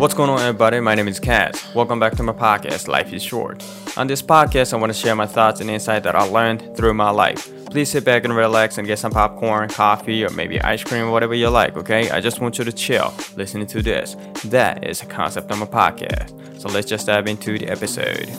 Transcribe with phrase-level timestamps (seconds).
[0.00, 0.80] What's going on, everybody?
[0.80, 1.74] My name is Kaz.
[1.74, 3.62] Welcome back to my podcast, Life is Short.
[3.98, 6.94] On this podcast, I want to share my thoughts and insight that I learned through
[6.94, 7.50] my life.
[7.66, 11.34] Please sit back and relax and get some popcorn, coffee, or maybe ice cream, whatever
[11.34, 12.08] you like, okay?
[12.08, 14.16] I just want you to chill listening to this.
[14.46, 16.58] That is the concept of my podcast.
[16.58, 18.30] So let's just dive into the episode.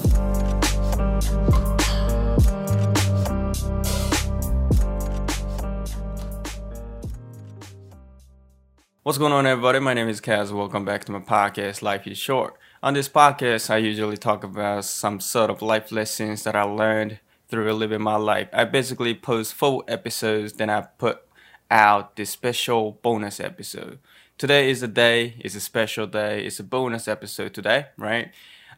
[9.11, 9.79] What's going on, everybody?
[9.79, 10.53] My name is Kaz.
[10.53, 12.57] Welcome back to my podcast, Life is Short.
[12.81, 17.19] On this podcast, I usually talk about some sort of life lessons that I learned
[17.49, 18.47] through living my life.
[18.53, 21.23] I basically post full episodes, then I put
[21.69, 23.99] out this special bonus episode.
[24.37, 28.31] Today is a day, it's a special day, it's a bonus episode today, right?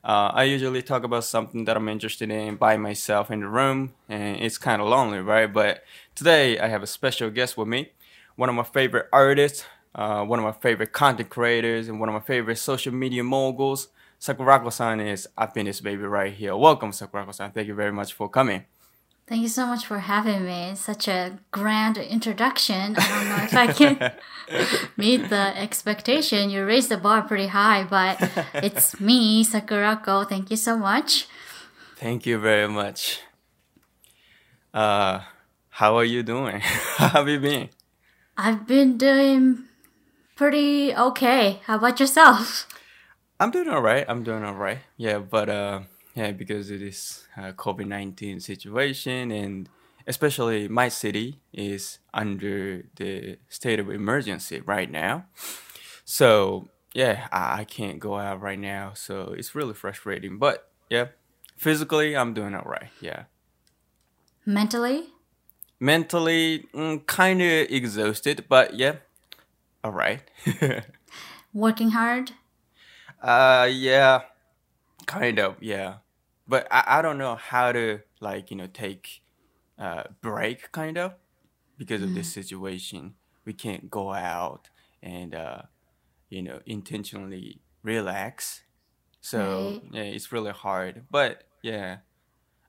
[0.04, 3.94] Uh, I usually talk about something that I'm interested in by myself in the room,
[4.10, 5.54] and it's kind of lonely, right?
[5.54, 5.84] But
[6.16, 7.92] today I have a special guest with me,
[8.36, 9.66] one of my favorite artists,
[9.96, 13.90] uh, one of my favorite content creators and one of my favorite social media moguls.
[14.20, 16.56] Sakurako-san is up in this baby right here.
[16.56, 17.52] Welcome, Sakurako-san.
[17.52, 18.64] Thank you very much for coming.
[19.26, 20.72] Thank you so much for having me.
[20.72, 22.96] It's such a grand introduction.
[22.98, 24.12] I don't know if I can
[24.98, 26.50] meet the expectation.
[26.50, 28.18] You raised the bar pretty high, but
[28.54, 30.28] it's me, Sakurako.
[30.28, 31.28] Thank you so much.
[31.96, 33.22] Thank you very much.
[34.74, 35.22] Uh,
[35.70, 36.60] how are you doing?
[36.98, 37.70] how have you been?
[38.36, 39.64] I've been doing
[40.36, 41.62] pretty okay.
[41.66, 42.68] How about yourself?
[43.40, 44.06] I'm doing all right.
[44.08, 44.80] I'm doing all right.
[44.98, 45.82] Yeah, but uh,
[46.16, 49.70] yeah, because it is COVID nineteen situation, and
[50.08, 55.26] especially my city is under the state of emergency right now.
[56.06, 58.94] So yeah, I, I can't go out right now.
[58.96, 60.38] So it's really frustrating.
[60.38, 61.08] But yeah,
[61.58, 62.90] physically, I'm doing all right.
[63.02, 63.24] Yeah.
[64.46, 65.06] Mentally?
[65.80, 68.98] Mentally, mm, kind of exhausted, but yeah,
[69.84, 70.22] all right.
[71.54, 72.32] Working hard?
[73.22, 74.22] Uh, yeah,
[75.06, 75.98] kind of, yeah.
[76.48, 79.22] But I, I don't know how to like you know take
[79.80, 81.14] uh break kind of
[81.78, 83.16] because of this situation.
[83.46, 84.70] We can't go out
[85.02, 85.64] and uh
[86.30, 88.64] you know intentionally relax.
[89.22, 89.94] So Right.
[89.94, 91.06] yeah, it's really hard.
[91.10, 92.00] But yeah,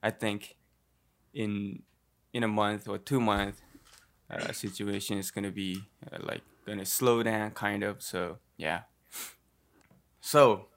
[0.03, 0.55] I think
[1.33, 1.83] in
[2.33, 3.61] in a month or two month
[4.29, 8.01] uh, situation is gonna be uh, like gonna slow down kind of.
[8.01, 8.81] So yeah.
[10.21, 10.67] So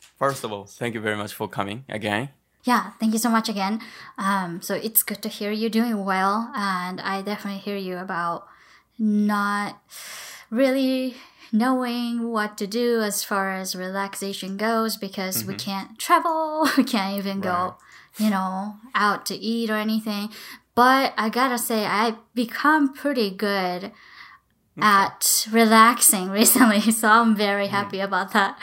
[0.00, 2.30] first of all, thank you very much for coming again.
[2.64, 3.80] Yeah, thank you so much again.
[4.18, 8.46] Um, so it's good to hear you doing well, and I definitely hear you about
[8.98, 9.80] not
[10.50, 11.14] really
[11.52, 17.16] knowing what to do as far as relaxation goes because we can't travel, we can't
[17.16, 17.76] even go,
[18.18, 20.28] you know, out to eat or anything.
[20.74, 23.92] But I gotta say, I've become pretty good
[24.80, 27.70] at relaxing recently, so I'm very mm.
[27.70, 28.58] happy about that.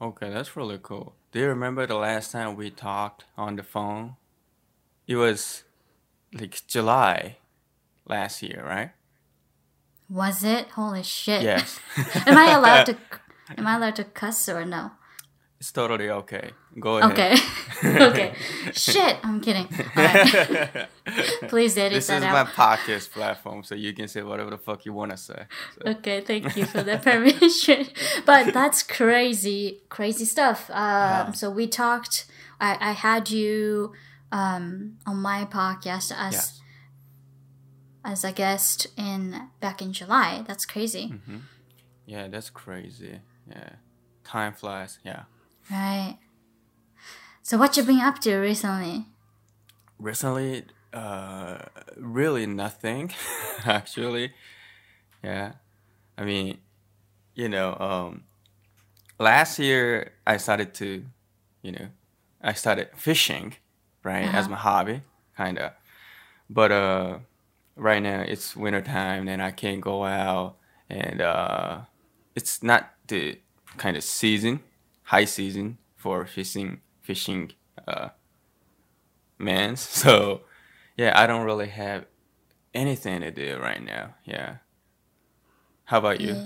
[0.00, 1.14] Okay, that's really cool.
[1.32, 4.16] Do you remember the last time we talked on the phone?
[5.06, 5.64] It was
[6.32, 7.36] like July
[8.06, 8.90] last year, right?
[10.08, 10.68] Was it?
[10.70, 11.42] Holy shit.
[11.42, 11.78] Yes.
[12.26, 12.96] am I allowed to
[13.58, 14.92] am I allowed to cuss or no?
[15.60, 16.52] It's totally okay.
[16.78, 17.12] Go ahead.
[17.12, 17.36] Okay.
[18.08, 18.32] okay.
[18.72, 19.68] Shit, I'm kidding.
[19.94, 20.88] Alright.
[21.48, 24.94] Please edit This is my podcast platform, so you can say whatever the fuck you
[24.94, 25.44] want to say.
[25.74, 27.88] So, Okay, thank you for the permission.
[28.24, 30.70] but that's crazy, crazy stuff.
[30.70, 32.24] Um, So we talked.
[32.58, 33.92] I, I had you
[34.32, 36.60] um, on my podcast as yes.
[38.02, 40.42] as a guest in back in July.
[40.46, 41.36] That's crazy, Mm-hmm.
[42.06, 43.20] Yeah, that's crazy.
[43.46, 43.70] Yeah.
[44.24, 44.98] Time flies.
[45.04, 45.24] Yeah.
[45.70, 46.18] Right?
[47.42, 49.06] So what you been up to recently?
[49.98, 51.58] Recently, uh,
[51.96, 53.12] really nothing,
[53.64, 54.32] actually.
[55.22, 55.52] Yeah.
[56.16, 56.58] I mean,
[57.34, 58.24] you know, um,
[59.18, 61.04] last year I started to,
[61.62, 61.88] you know,
[62.42, 63.54] I started fishing,
[64.02, 64.50] right, as Uh-huh.
[64.50, 65.02] my hobby,
[65.36, 65.72] kind of.
[66.48, 67.18] But uh,
[67.76, 70.56] right now it's winter time and I can't go out,
[70.88, 71.80] and uh,
[72.34, 73.38] it's not the
[73.76, 74.60] kind of season,
[75.10, 77.52] high season for fishing, fishing,
[77.88, 78.10] uh,
[79.38, 79.80] mans.
[80.02, 80.42] So,
[80.96, 82.06] yeah, I don't really have
[82.72, 84.14] anything to do right now.
[84.24, 84.56] Yeah.
[85.84, 86.36] How about you?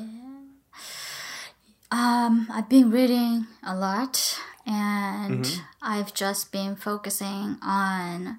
[1.91, 5.63] Um, I've been reading a lot, and Mm-hmm.
[5.83, 8.39] I've just been focusing on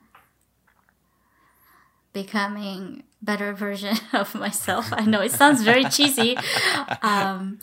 [2.13, 4.89] becoming better version of myself.
[4.91, 6.37] I know it sounds very cheesy,
[7.01, 7.59] um,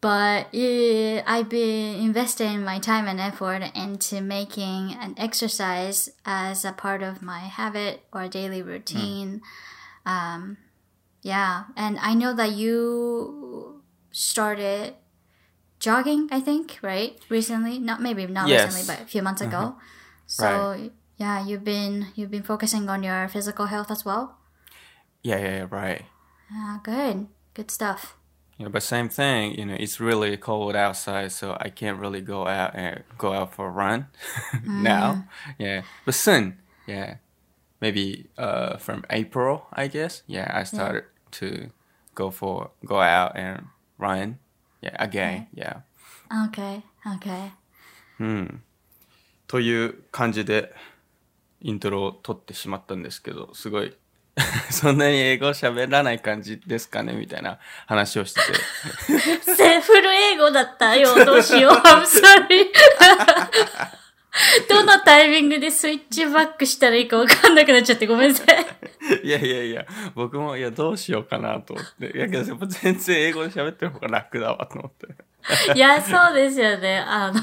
[0.00, 7.02] but I've been investing my time and effort into making an exercise as a part
[7.02, 9.42] of my habit or daily routine.
[10.06, 10.58] Um,
[11.22, 14.94] yeah, and I know that you started
[15.80, 17.18] jogging, I think, right?
[17.28, 18.66] Recently, not maybe not Yes.
[18.66, 19.76] recently, but a few months ago.
[20.26, 24.38] So yeah, you've been you've been focusing on your physical health as well.
[25.22, 26.04] Yeah, yeah, yeah, right.
[26.52, 28.17] Ah, good, good stuff.
[28.57, 32.21] You know, but same thing, you know, it's really cold outside, so I can't really
[32.21, 34.07] go out and go out for a run
[34.63, 35.25] now.
[35.57, 37.15] Yeah, but soon, yeah,
[37.81, 40.21] maybe uh from April, I guess.
[40.27, 41.05] Yeah, I started
[41.39, 41.71] to
[42.13, 43.65] go for go out and
[43.97, 44.37] run.
[44.81, 45.47] Yeah, again.
[45.53, 45.81] Yeah.
[46.45, 46.83] Okay,
[47.15, 47.51] okay.
[48.19, 48.63] うん。
[49.47, 50.73] という感じで
[51.61, 53.95] イントロを撮ってしまったんですけど、すごい
[54.70, 58.58] そんなに英語喋らない感じですかねみたいな話をしてて。
[59.56, 61.24] せフル英語だったよ。
[61.24, 61.72] どうしよう。
[61.72, 62.66] I'm sorry.
[64.68, 69.26] どのタイミングでスイッチバックしたらいいか分かんなくなっちゃってごめんなさい。
[69.26, 72.16] いやいやいや、僕も、いや、どうしようかなと思って。
[72.16, 75.74] いやけど、全然英語で喋ってる方が楽だわと思って。
[75.74, 76.98] いや、そうですよね。
[76.98, 77.40] あの、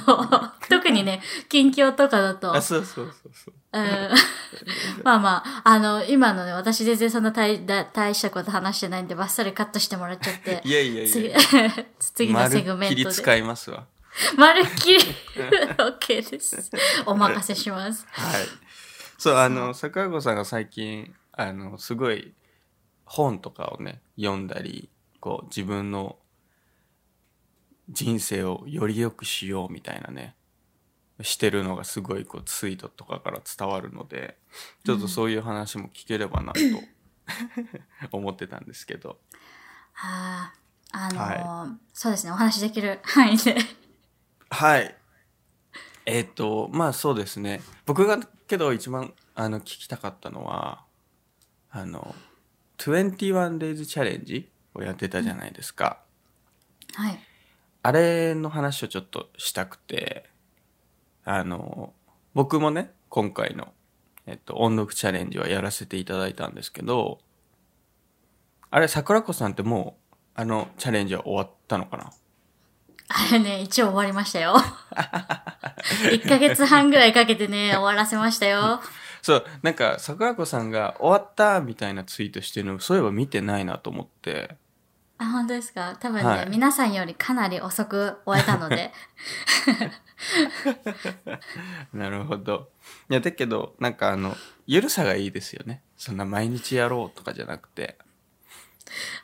[0.70, 2.54] 特にね、近況とかだと。
[2.54, 3.54] あ、そうそうそうそう。
[3.76, 10.62] うんまあまあ、あの、今のね、私全然そんな大大大したこと話してないんで、バッサリカットしてもらっちゃって。
[10.64, 11.38] いやいやい次や。
[12.00, 13.16] 次のセグまるっきりメントで。
[13.16, 13.86] 使いますわ。
[14.38, 15.00] まるっきり。
[15.78, 16.72] OK です。
[17.06, 18.08] お任せします。
[18.12, 18.46] はい。
[19.18, 22.34] そう、あの、桜子さんが最近、あの、すごい
[23.04, 24.90] 本とかをね、読んだり、
[25.20, 26.18] こう、自分の
[27.90, 30.36] 人生をより良くしようみたいなね、
[31.22, 34.38] してるのがすごいこうツイートとかから伝わるので、
[34.86, 36.60] ちょっとそういう話も聞ければなと
[38.18, 39.20] 思ってたんですけど。
[39.98, 40.66] あー
[40.98, 43.58] あのはそうですね、お話しできる 範囲で。
[44.50, 44.96] はい。
[46.06, 47.62] えっ、と、まあそうですね。
[47.86, 50.86] 僕がけど一番あの聞きたかったのは、
[51.70, 52.16] あの、
[52.78, 56.00] 21 days チャレンジをやってたじゃないですか。
[56.94, 57.20] はい。
[57.84, 60.30] あれの話をちょっとしたくて、
[61.26, 61.94] あの、
[62.34, 63.74] 僕もね、今回の、
[64.28, 67.20] えっと、音読チャレンジはやらせていただいたんですけど、
[68.70, 72.12] あれ、桜子さんってもう、あの、チャレンジは終わったのかな？
[73.08, 74.56] あれね、一応終わりましたよ。
[76.12, 78.82] 1ヶ月半ぐらいかけてね、 終わらせましたよ。
[79.22, 84.58] そう、なんか、桜子さんが終わったみたいなツイートしてるの、そういえば見てないなと思って。
[85.18, 85.96] あ、本当ですか？
[86.00, 88.92] 多分ね、はい皆さんよりかなり遅く終えたので。
[91.94, 92.70] なるほど。
[93.10, 94.36] いや、だけど、なんかあの、
[94.68, 95.82] ゆるさがいいですよね。
[95.98, 97.98] そんな毎日やろうとかじゃなくて。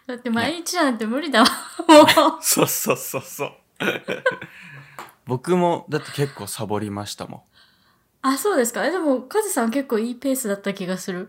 [0.07, 1.47] だって毎日なんて無理だわ。
[1.87, 2.39] もう。
[2.41, 3.53] そうそうそうそう。
[5.25, 7.45] 僕も、だって結構サボりましたも
[8.21, 8.85] あ、そうですか？
[8.85, 11.27] え、でも、カズさん結構いいペースだった気がする。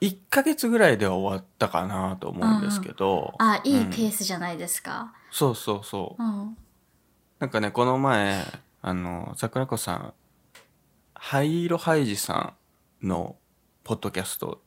[0.00, 0.04] ん。
[0.04, 3.34] 1ヶ月ぐらいでは終わったかなと思うんですけど。
[3.38, 5.12] あ、いいうんペースじゃないですか。
[5.30, 6.22] そうそうそう。
[6.22, 6.56] うん。
[7.38, 8.44] なんかね、この前、
[8.82, 10.14] あの、桜子さん、
[11.14, 12.54] 灰色ハイジさ
[13.02, 13.36] んの
[13.84, 14.62] ポッドキャスト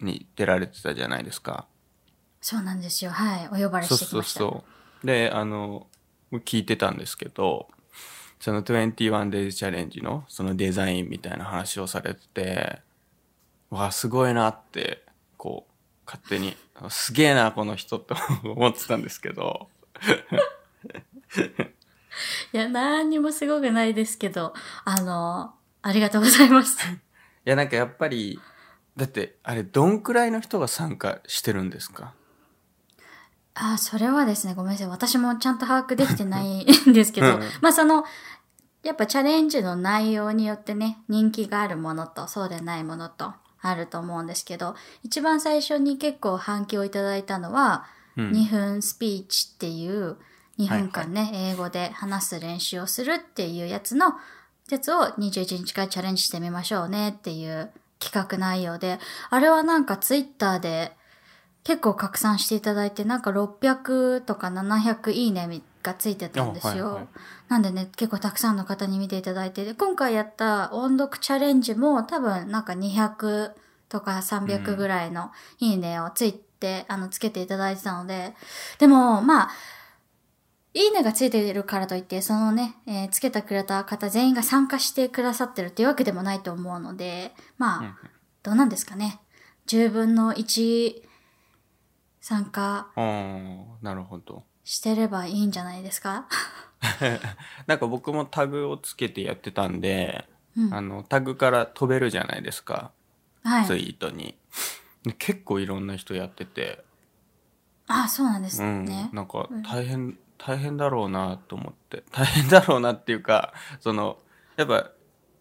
[0.00, 1.66] に出られてたじゃないですか。
[2.40, 3.12] そうなんですよ。
[3.12, 3.48] はい。
[3.52, 4.40] お呼ばれそうしてきました。
[4.40, 4.64] そうそ
[5.04, 5.06] う。
[5.06, 5.86] で、あの、
[6.32, 7.68] 聞いてたんですけど、
[8.40, 12.80] その21 days チャレンジのそのデザインみたいな話をされてて、
[13.72, 15.02] わあ、すごいなって、
[15.38, 15.72] こう、
[16.04, 16.56] 勝手に、
[16.90, 18.14] すげえな、この人って
[18.44, 19.68] 思ってたんですけど、
[22.52, 24.52] いや、何にもすごくないですけど、
[24.84, 26.76] あの、ありがとうございます。
[26.92, 26.98] い
[27.44, 28.38] や、なんかやっぱり、
[28.94, 32.12] だって、あれ、どんくらいの人が参加してるんですか？
[33.54, 34.88] あ、それはですね、ごめんなさい。
[34.88, 38.04] 私もちゃんと把握できてないんですけど、うんまあその、
[38.82, 43.32] やっぱチャレンジの内容によってね、人気があるものとそうでないものと
[43.62, 48.30] あると思うんですけど、一番最初に結構反響をいただいたのは、うん。
[48.30, 50.16] 2分スピーチっていう、
[50.58, 54.12] 2分間ね、英語で話す練習をするっていうやつの、
[54.68, 58.98] やつを21日からチャレンジしてみましょうねっていう企画内容で、
[59.30, 60.92] あれはなんかツイッターで
[61.64, 65.46] 結構拡散していただいて、なんか600とか700いいね
[65.82, 66.86] がついてたんですよ。
[66.86, 67.08] あはいはい
[67.48, 73.52] なんでね、結構たくさんの方に見ていただいて、で今回やった音読チャレンジも多分なんか200
[73.90, 78.34] とか300ぐらいのいいねをついて、あの、つけていただいてたので、
[78.78, 79.50] でも、まあ、
[80.72, 87.94] いいねがついているからといって、そのね、えーつけてくれた方全員が参加してくださってるっていうわけでもないと思うので、まあ、うん
[88.42, 89.20] どうなんですかね。
[89.68, 91.02] 10分の1
[92.20, 94.44] 参加あーなるほど。
[94.64, 96.26] してればいいんじゃないですか？
[97.66, 102.90] なんか僕もタグをつけてやってたんで、うんあの、タグから飛べるじゃないですか。
[103.44, 103.66] はい。
[103.66, 104.36] ツイートに。
[105.04, 106.84] で結構いろんな人やってて、
[107.88, 109.10] あ、そうなんですうんね。
[109.12, 114.18] なんか大変、大変だろうなと思って大変だろうなっていうかその
[114.56, 114.90] やっぱ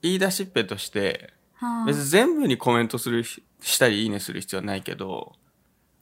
[0.03, 5.33] 言い出しっぺとしてはあ別に全部にコメントするししたりいいねする必要はないけど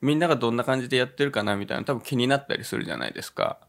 [0.02, 3.60] みんながどんな感じでやってるかなみたいな多分気になったりするじゃないですか。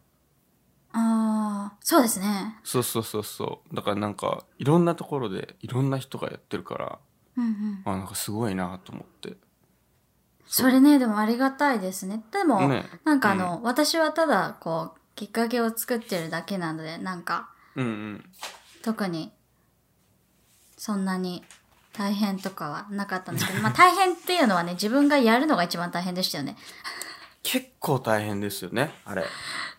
[0.92, 2.58] ああ、そうですね。
[2.64, 3.75] そうそうそうそう。
[3.75, 6.99] だからなんかいろんなところでいろんな人がやってるから
[7.37, 7.82] うんうん。
[7.84, 9.37] あなんかすごいなと思って。
[10.46, 12.25] それね、でもありがたいですね。
[12.32, 12.84] でも、ね。
[13.04, 18.25] なんかあの、私はただ、こう、きっかけを作ってるだけなので、なんか、うんうん。
[18.82, 19.32] 特に、
[20.76, 21.44] そんなに
[22.00, 26.57] 大変とかはなかったんですけど、まあ大変っていうのはね、自分がやるのが一番大変でしたよね。
[27.42, 29.25] 結構大変ですよねあれ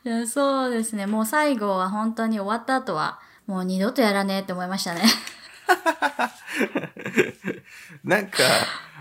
[0.04, 1.08] いやそうですね。
[1.08, 5.02] もう最後は本当に終わった後は、もう二度とやらねえって思いましたね。
[8.06, 8.38] なんか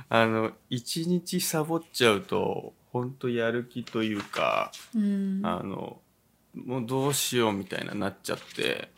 [0.08, 5.42] あの一日サボっちゃうと本当やる気というかうん。
[5.44, 6.00] あの
[6.54, 8.90] もうどうしようみたいななっちゃって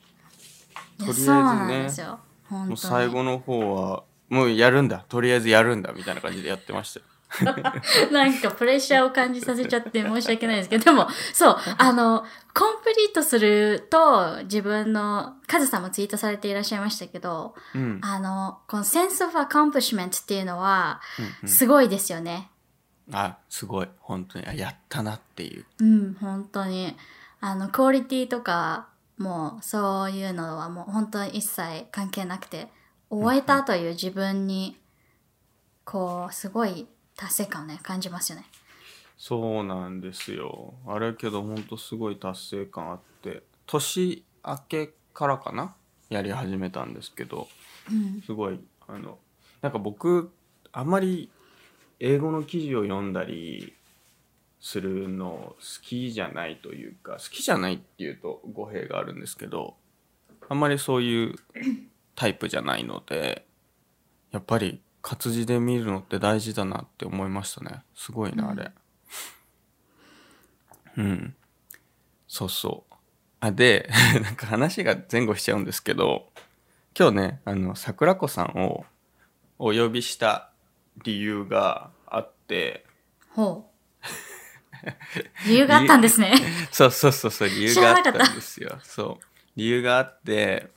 [0.98, 2.08] とりあえずね。
[2.52, 5.04] もう最後の方はもうやるんだ。
[5.10, 7.06] とりあえずやるんだみたいな感じでやってましたよ。
[8.10, 12.24] なんかプレッシャーを感じさせちゃって申し訳ないですけど、でも、そう、あの、
[12.54, 18.00] コンプリートすると、自分の、カズさんもツイートされていらっしゃいましたけど、うん。
[18.02, 21.00] あの、この sense of accomplishment っていうのは、
[21.42, 22.50] うんすごいですよね。
[23.12, 23.88] あすごい。
[23.98, 24.46] 本当に。
[24.46, 25.66] あやったなっていう。
[25.80, 26.96] うん、本当に。
[27.40, 32.68] あの、クオリティとか、もう、そういうのはもう本当に一切関係なくて、
[33.12, 34.76] 終えたという自分に、
[35.84, 38.46] こう、すごい達成感をね、感じますよね。
[39.18, 45.76] そうなんですよあれけど本当すごい達成感あって年明けからかな？
[46.10, 47.46] やり始めたんですけど
[47.88, 48.20] うん。
[48.22, 49.18] すごいあの
[49.60, 50.32] なんか僕
[50.72, 51.30] あんまり
[52.00, 53.74] 英語の記事を読んだり
[54.60, 59.76] するの好きじゃないというか好きじゃないっていうと語弊があるんですけど
[60.48, 61.36] あんまりそういう
[62.14, 63.46] タイプじゃないので
[64.30, 67.82] やっぱり活字で見るのって大事だなって思いましたね。
[67.94, 68.70] すごいなあれ。
[70.96, 71.34] うん、
[72.28, 72.94] そうそう。
[73.40, 73.90] あで
[74.22, 76.30] なんか話が前後しちゃうんですけど
[76.96, 78.84] 今日ねあの桜子さんを
[79.58, 80.50] お呼びした
[81.02, 82.86] 理由があって
[83.30, 83.72] ほう。
[85.46, 86.34] 理由があったんですね。
[86.70, 88.78] そうそうそうそう理由があったんですよ。
[88.82, 89.26] そう。
[89.56, 90.70] 理由があって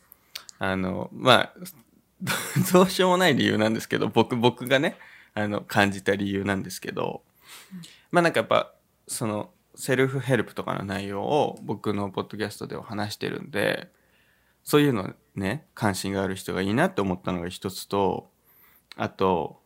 [0.59, 1.53] あのまあ
[2.21, 2.31] ど
[2.79, 4.97] どうしようもない理由なんですけど僕僕がね
[5.33, 7.23] あの感じた理由なんですけど
[8.11, 8.73] まあなんかやっぱ
[9.07, 13.91] そのセルフヘルプとかの内容を僕のポッドキャストでは話してるんで
[14.63, 18.29] そういうのね関心がある人がいいなって思ったのが一つと
[18.95, 19.59] あと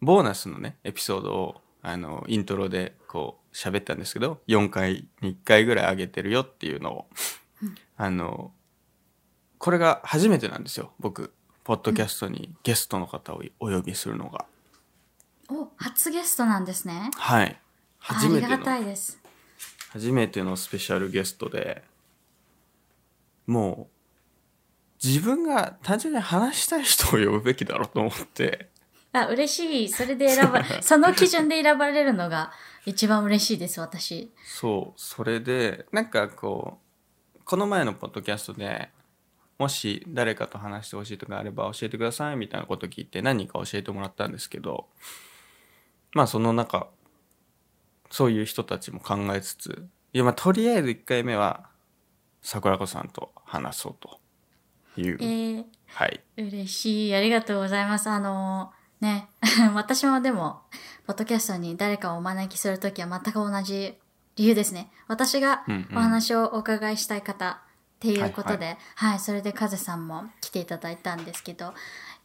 [0.00, 7.06] ボーナスのねエピソードをあのイントロでこう喋ったんですけど4回に1回ぐらい上げてるよっていうのを、
[7.96, 8.52] あの
[9.62, 14.44] これが初めてなんですよ僕ポッドキャストにゲストの方をお呼びするのが、
[15.48, 17.12] お、初ゲストなんですね。
[17.16, 17.56] はい
[18.00, 19.20] 初めてありがたのいです。
[19.90, 21.84] 初めてのスペシャルゲストで
[23.46, 23.88] も
[25.02, 28.68] う自分が単純に話したい人を呼ぶべきだろうと思って
[29.12, 29.88] あ、嬉しい。
[29.88, 32.50] それで選ば、その基準で選ばれるのが
[32.84, 34.32] 一番嬉しいです、私。
[34.44, 36.80] そうそれでなんかこ
[37.36, 38.90] うこの前のポッドキャストで
[39.58, 44.86] もし誰かと話してほしいとかあれば教えてくださいみたいなこと聞いて何人か教えてもらったんですけど
[46.12, 46.88] まあその中
[48.10, 51.70] そういう人たちも考えつついやまあとりあえず1回目は
[52.42, 54.20] 桜子さんと話そうと
[55.00, 57.14] いう、えー、はい嬉しい。
[57.14, 58.10] ありがとうございます。
[58.10, 59.28] あのね、
[59.74, 60.62] 私もでも、
[61.06, 63.98] ポッドキャストに誰かをお招きするときは全く同じ
[64.36, 64.90] 理由ですね。
[65.08, 67.62] 私がうんうんお話をお伺いしたい方
[68.01, 71.73] っていうことで、ははい、それでカズさんも来ていただいたんですけど、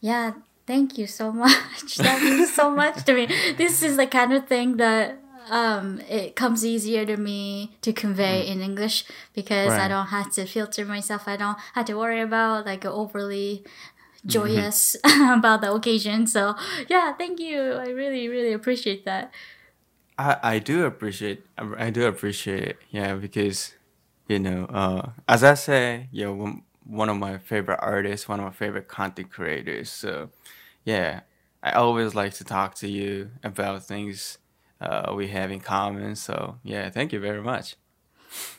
[0.01, 0.35] いや、
[0.65, 1.49] Thank you so much.
[1.97, 3.27] That means so much to me.
[3.57, 5.17] This is the kind of thing that
[5.51, 9.87] um, it comes easier to me to convey in English because I Right.
[9.89, 11.27] don't have to filter myself.
[11.27, 13.65] I don't have to worry about like overly
[14.25, 16.27] joyous about the occasion.
[16.27, 16.55] So
[16.87, 17.73] yeah, thank you.
[17.73, 19.31] I really, really appreciate that.
[20.17, 23.73] I, I do appreciate I do appreciate it yeah because
[24.27, 28.45] you know uh, as I say you're one, one of my favorite artists one of
[28.45, 30.29] my favorite content creators so
[30.85, 31.21] yeah
[31.61, 34.37] I always like to talk to you about things
[34.81, 37.75] uh, we have in common so yeah thank you very much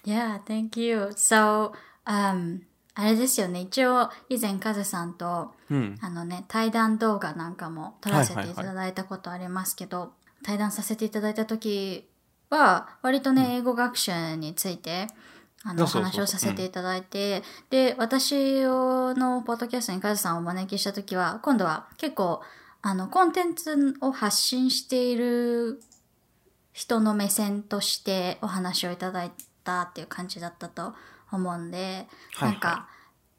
[0.04, 1.10] Yeah, thank you.
[1.16, 1.72] So,
[2.06, 2.62] um,
[2.94, 3.62] あれですよね。
[3.62, 10.12] 一応、以前カズさんと、うんあのね、対談動画なんかも撮らせてはいはいはいいただいたことありますけど、
[10.44, 12.08] 対談させていただいた時
[12.50, 15.08] は割とね、英語学習について
[15.63, 22.41] あのお話をさせていただいて、で私のポッドキャストにカズさんをお招きした時は今度は結構
[22.81, 25.81] あのコンテンツを発信している
[26.71, 29.31] 人の目線としてお話をいただい
[29.63, 30.93] たっていう感じだったと
[31.31, 32.87] 思うんで、はいなんか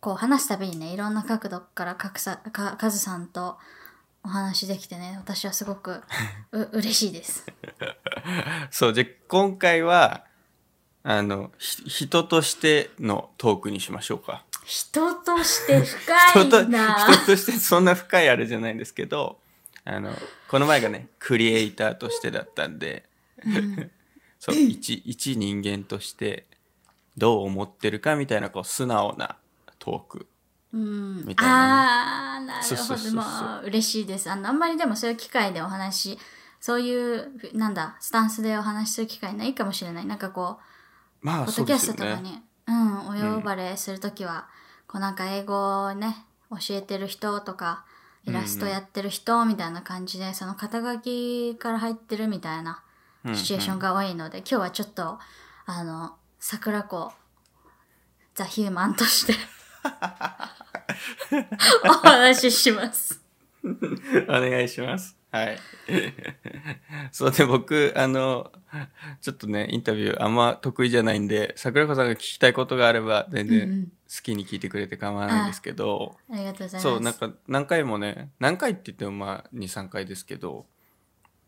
[0.00, 3.58] こう話すたびにねいろんな角度からかくさかカズさんと
[4.24, 6.02] お話できてね私はすごく
[6.52, 7.44] う 嬉しいです。
[8.70, 10.24] そう、じゃあ今回は、
[11.02, 14.44] あの、ひ人としてのトークにしましょうか。
[14.64, 19.38] 人として深いな人としてそんな深いあれじゃないんですけど、
[19.84, 20.12] あの、
[20.48, 23.08] この前がね、クリエイターとしてだったんで、
[24.38, 26.46] そう、一、一人間として
[27.16, 29.36] どう思ってるかみたいな、こう、素直な
[29.78, 30.26] トーク。
[30.72, 32.76] うんみたいなああ、なるほど。
[32.76, 34.30] そう嬉しいです。
[34.30, 36.18] あの、あんまりでもそういう機会でお話、
[36.60, 40.06] そういう、なんだ、スタンスでお話しする機会ないかもしれない。
[40.06, 40.69] なんかこう、
[41.22, 42.22] まあ、ポッドキャストとかね。
[42.22, 44.48] に、うん、お呼ばれするときは、
[44.86, 47.84] こうなんか英語をね、教えてる人とか、
[48.24, 52.82] イラストやってる人みたいな感じで、その肩書きから入ってるみたいな
[53.24, 55.18] うんシチュエーションが多いので、今日はちょっと、
[55.66, 57.12] あの、桜子、
[58.34, 59.34] ザ・ヒューマンとして、
[61.84, 63.20] お話しします。
[63.64, 63.68] お
[64.32, 65.19] 願いします。
[65.30, 65.64] はい。
[67.12, 68.52] そうで、僕、あの、
[69.20, 76.82] ちょっとね、インタビューあんま得意じゃないんで、桜子さんが聞きたいことがあれば、全うんう然ん好きに聞いてくれて構わないんですけど、ありがとうございます。
[76.82, 80.66] そう、なんか何回もね、何回って言ってもまあ2、3回ですけど、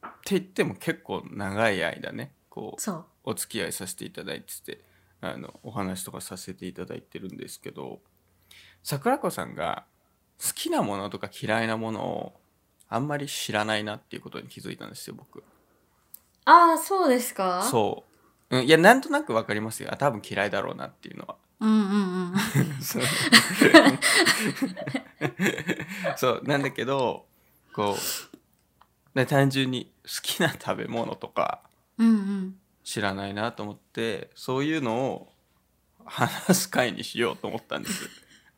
[0.06, 3.04] って言っても結構長い間ね、こう、そう。
[3.24, 4.80] お付き合いさせていただいてて
[5.20, 8.00] あのお話とかさせていただいてるんですけど
[8.82, 9.84] 桜子さんが
[10.44, 12.41] 好きなものとか嫌いなものを
[12.94, 15.42] あんまり知らないなっていうことに気づいたんですよ僕
[16.44, 17.62] ああ、そうですか？
[17.62, 18.04] そ
[18.50, 21.66] う、うん、いやなんとなくわかりますよあ多分嫌いだろうなっていうのはう。
[21.66, 22.82] うんうんうん。
[22.82, 23.02] そう
[26.16, 27.24] そうなんだけど
[27.74, 27.96] こ
[29.14, 31.60] うね単純に好きな食べ物とか
[31.98, 32.56] うんうん。
[32.84, 35.32] 知らないなと思ってそういうのを
[36.04, 38.08] 話す会にしようと思ったんです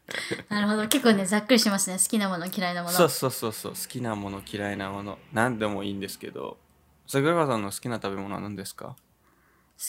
[0.49, 0.87] なるほど。
[0.88, 1.97] 結構ね、ざっくりしますね。
[1.99, 2.95] 好きなもの、嫌いなもの。
[2.95, 6.59] そうそうそうそう好きなもの嫌いなもの何でもいいんですけど
[7.07, 8.88] 桜川さんの好きな食べ物は何ですか？
[8.88, 8.97] 好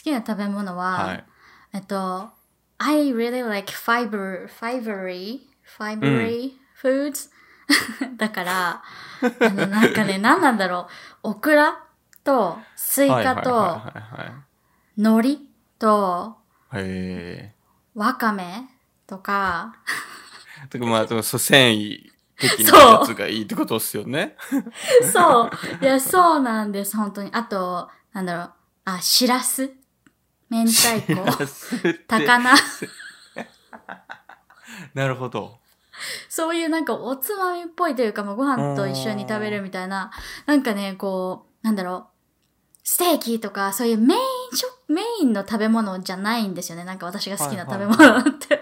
[0.03, 1.25] きな食べ物は、はい
[1.73, 2.29] えっと、
[2.77, 5.41] I really like fiber, fibery,
[5.77, 7.29] fibery foods
[8.17, 8.83] だから、
[9.41, 10.87] あの、なんかね、何なんだろ
[11.23, 11.29] う。
[11.31, 11.83] オクラ
[12.23, 13.81] と、スイカと、
[14.97, 15.37] 海苔
[15.79, 16.37] と、
[17.95, 18.65] わかめ
[19.07, 19.75] とか、
[20.63, 24.35] えてかまあでも繊維的なやつがいいってことですよね
[25.13, 25.51] そう。
[25.81, 27.29] いや、そうなんです、本当に。
[27.33, 28.53] あと、なんだろう。
[28.85, 29.71] あ、しらす？
[30.49, 31.15] 明太子？
[32.07, 32.55] 高菜？
[34.93, 35.57] なるほど
[36.29, 40.11] そういうなんかおつまみっぽいというか、まあ、ご飯と一緒に食べるみたいな、
[40.45, 42.15] なんかね、こう、なんだろう。
[42.83, 46.83] ステーキとか、そういうメインメインの食べ物じゃないんですよね。
[46.83, 48.61] なんか私が好きな食べ物って。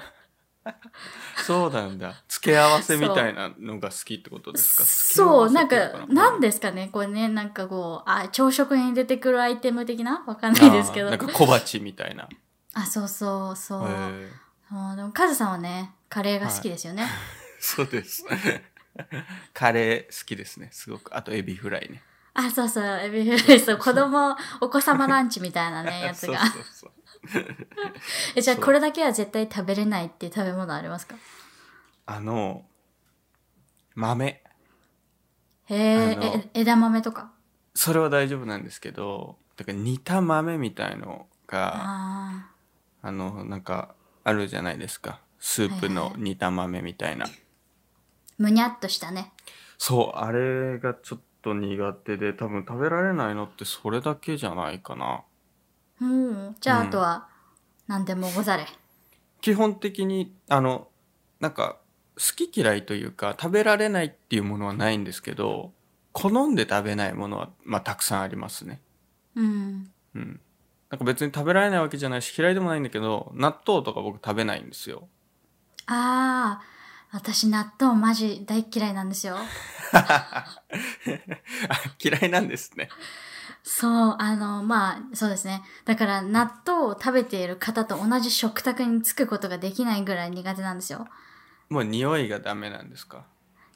[1.46, 4.86] そうなんだ付け合わせみたいなのが好きってことですか？
[4.86, 5.64] そう、な？
[5.64, 5.76] んか、
[6.08, 10.24] なんでですかね、これね、なんかこう、あ、朝食に出てくるアイテム的な？
[10.26, 11.20] わかんないですけどなん。
[11.20, 12.30] か小鉢みたいな
[12.76, 13.88] あ、そうそうそう。
[14.72, 17.08] あでも、カズさんはね、カレーが好きですよね。
[17.60, 18.26] そうです。
[19.54, 20.70] カレー好きですね。
[20.72, 21.16] すごく。
[21.16, 22.02] あとエビフライね。
[22.36, 26.40] あ、そうそう、エビフライス、子供、お子様ランチみたいなね、やつが。
[26.40, 26.92] そうそうそう。
[28.36, 31.16] え、じゃあこれだけは絶対食べれないっていう食べ物ありますか？
[32.06, 32.66] あの、
[33.96, 34.44] 豆。
[35.66, 37.32] へえあのえ、枝豆とか？
[37.76, 42.50] それは大丈夫なんですけど、だから煮た豆みたいのが、あ
[43.02, 45.20] あの、なんか、あるじゃないですか。
[45.40, 47.26] スープの煮た豆みたいな。
[47.26, 47.30] ー
[48.38, 49.32] むにゃっとしたね。
[49.78, 55.24] そう、あれがちょっと苦手で、多分食べられないのってそれだけじゃないかな。
[56.02, 56.56] うん。
[56.60, 57.28] じゃあ、うんあとは、
[57.88, 58.66] 何でもござれ。
[59.42, 60.88] 基本的にあの
[61.42, 61.78] なんか
[62.16, 65.74] 好き嫌いというか食べられないっていうものはないんですけど
[66.14, 68.80] 好んで食べないものは、まあ、たくさんありますね
[69.36, 69.92] うん。
[70.16, 70.40] うん
[70.90, 75.10] なんか別に食べられないわけじゃないし嫌いでもないんだけど納豆とか僕食べないんですよ
[75.88, 76.64] ああ、
[77.12, 79.36] 私納豆マジ大嫌いなんですよ。
[79.94, 80.46] あ
[82.02, 82.88] 嫌いなんですね
[83.64, 85.64] そう、あの、まあ、そうですね。
[85.86, 91.08] だから、納豆を食べている方と同じ食卓につくことができないぐらい苦手なんですよ。
[91.70, 93.24] もう匂いがダメなんですか？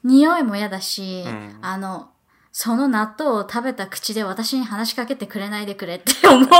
[0.04, 2.10] 匂いも嫌だし、うんあの、
[2.52, 6.48] その納豆を食べた口で私に話しかけてくれないでくれって思う。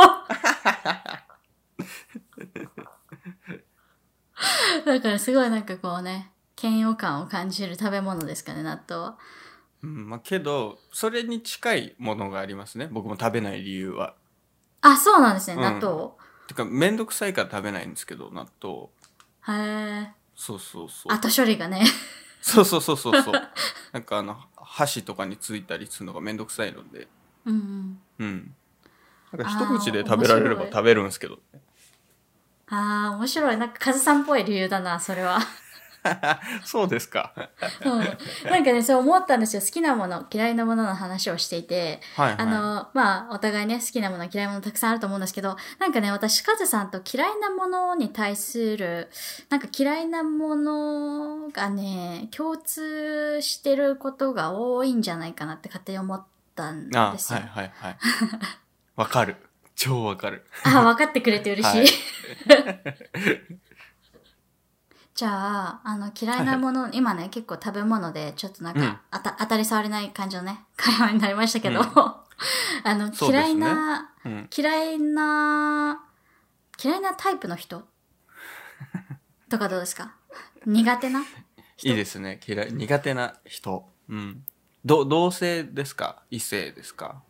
[4.87, 9.19] だからすごいなんかこうね、嫌悪感を感じる食べ物ですかね、納豆は。
[9.83, 12.89] うん、まあけど、それに近いものがありますね。
[12.91, 14.15] 僕も食べない理由は。
[14.81, 16.13] あ、そうなんですね、うん納豆？
[16.47, 18.89] てか、めんどくさいから食べないんですけど、納豆。
[19.49, 20.13] へえ。
[20.35, 21.13] そうそうそう。
[21.13, 21.85] 後処理がね。
[22.41, 23.35] そうそうそうそうそう。
[23.93, 27.09] なんかあの、箸とかについたりするのがめんどくさいので。
[27.45, 28.01] うんうん。
[28.19, 28.55] うん。
[29.33, 31.39] なんか一口で食べられればあー面白い食べるんですけど。
[32.71, 33.57] ああ、面白い。
[33.57, 35.39] なんか、カズさんっぽい理由だな、それは。
[36.65, 37.33] そうですか。
[37.85, 37.99] うん。
[38.51, 39.63] なんかね、そう思ったんですよ。
[39.63, 42.01] 好きなもの、嫌いなものの話をしていて。
[42.17, 42.37] はいはい。
[42.39, 49.11] あの、まあ、お互いね、好きなもの、嫌いなものたくさんあると思うんですけど、なんかね、私、カズさんと嫌いなものに対する、
[49.49, 57.41] なんか嫌いなものがね、共通してることが多いんじゃないかなって勝手に思ったんあ、ですよ。
[57.41, 57.97] はいはいはい。
[58.97, 59.37] わかる。
[59.75, 60.45] 超わかる。
[60.65, 61.79] あ、分かってくれて嬉しい。
[61.79, 61.89] はい
[65.19, 71.87] じゃあ、あの、嫌いなもの、今ね、結構食べ物で、ちょっとなんか、うんあた当たり障りない感じのね、 会話になりましたけど、うん
[72.85, 74.49] あの、嫌いな、うん。
[74.57, 76.05] 嫌いな、
[76.81, 77.83] 嫌いなタイプの人？
[79.51, 80.15] とかどうですか？
[80.65, 81.25] 苦手ない
[81.83, 82.39] いですね。
[82.47, 83.89] 嫌い、苦手な人。
[84.09, 84.45] うん。
[84.85, 86.23] ど、同性ですか？
[86.31, 87.23] 異性ですか？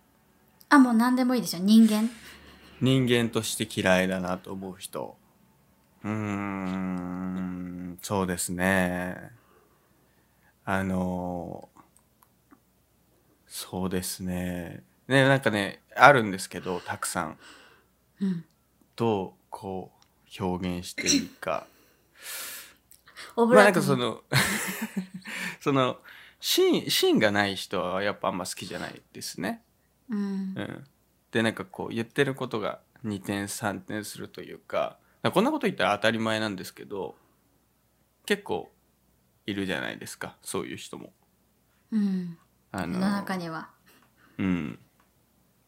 [0.68, 1.62] あ、もう何でもいいですよ。
[1.62, 2.10] 人間。
[2.82, 5.16] 人間として嫌いだなと思う人。
[6.04, 9.32] うーん、そうですね。
[10.64, 11.68] あの、
[13.46, 14.82] そうですね。
[15.08, 17.38] ね、なんかね、あるんですけど、たくさん。
[18.20, 18.44] うん。
[18.94, 19.90] どう、こ
[20.38, 21.66] う、表現していいか。
[23.36, 24.22] オブまあなんかその、
[25.60, 25.98] その、
[26.40, 29.62] 芯、芯がない人はやっぱあんま好きじゃないですね。
[30.10, 30.18] うん
[30.56, 30.62] う。
[30.62, 30.86] ん。
[31.32, 34.98] で、なんかこう、言ってることが2点3点するというか、
[35.32, 37.16] こんなこと言ったら当たり前なんですけど、
[38.26, 38.70] 結構
[39.46, 41.12] いるじゃないですか、そういう人も。
[41.90, 42.38] うん。
[42.72, 43.70] あ世の中には。
[44.38, 44.78] うん。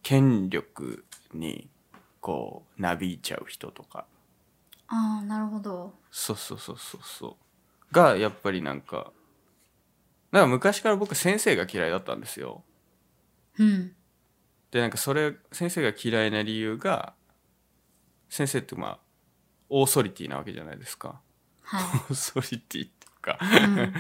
[0.03, 1.70] 権力に、
[2.20, 4.07] こう、なびいちゃう人とか。
[4.88, 5.94] ああ、なるほど。
[6.11, 7.38] そうそうそうそうそ
[7.90, 7.94] う。
[7.94, 9.12] が、やっぱりなんか、
[10.33, 12.62] なんか昔から僕先生が嫌いだったんですよ。
[13.59, 13.94] うん。
[14.70, 17.14] で、なんかそれ、先生が嫌いな理由が、
[18.29, 18.99] 先生ってまあ、
[19.70, 21.20] オーソリティなわけじゃないですか。
[21.62, 21.83] はい。
[21.83, 23.33] オーソリティっていうか、
[23.66, 23.92] ん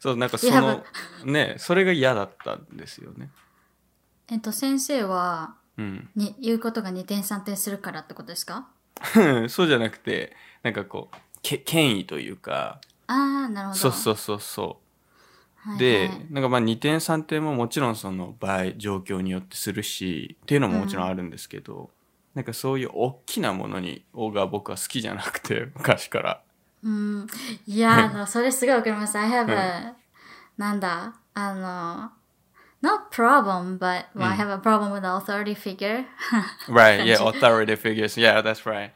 [0.00, 0.84] そう、なんかその、
[1.24, 3.30] ね、それが嫌だったんですよね。
[4.28, 6.08] えっと、先生は、うん。
[6.16, 8.68] に言うことが2点3点するからってことですか？
[9.48, 13.78] そうじゃなくて、なんかこう、け権威というか、ああ、なるほど。
[13.78, 15.68] そうそうそうそう。
[15.68, 21.90] はいで、はいなんかまあ2点3点ももちろんその場合状況によってするしっていうのももちろんあるんですけど、
[22.38, 26.40] なんかそういう大きなものにが僕は好きじゃなくて昔から
[26.84, 27.26] うん。
[27.66, 29.18] いや、あの、それすごいわかります。
[29.18, 29.94] I have a,
[30.56, 32.12] なんだ、あの、
[32.80, 36.04] not problem, but well, I have a problem with the authority figure.
[36.68, 38.92] right yeah authority figures yeah that's right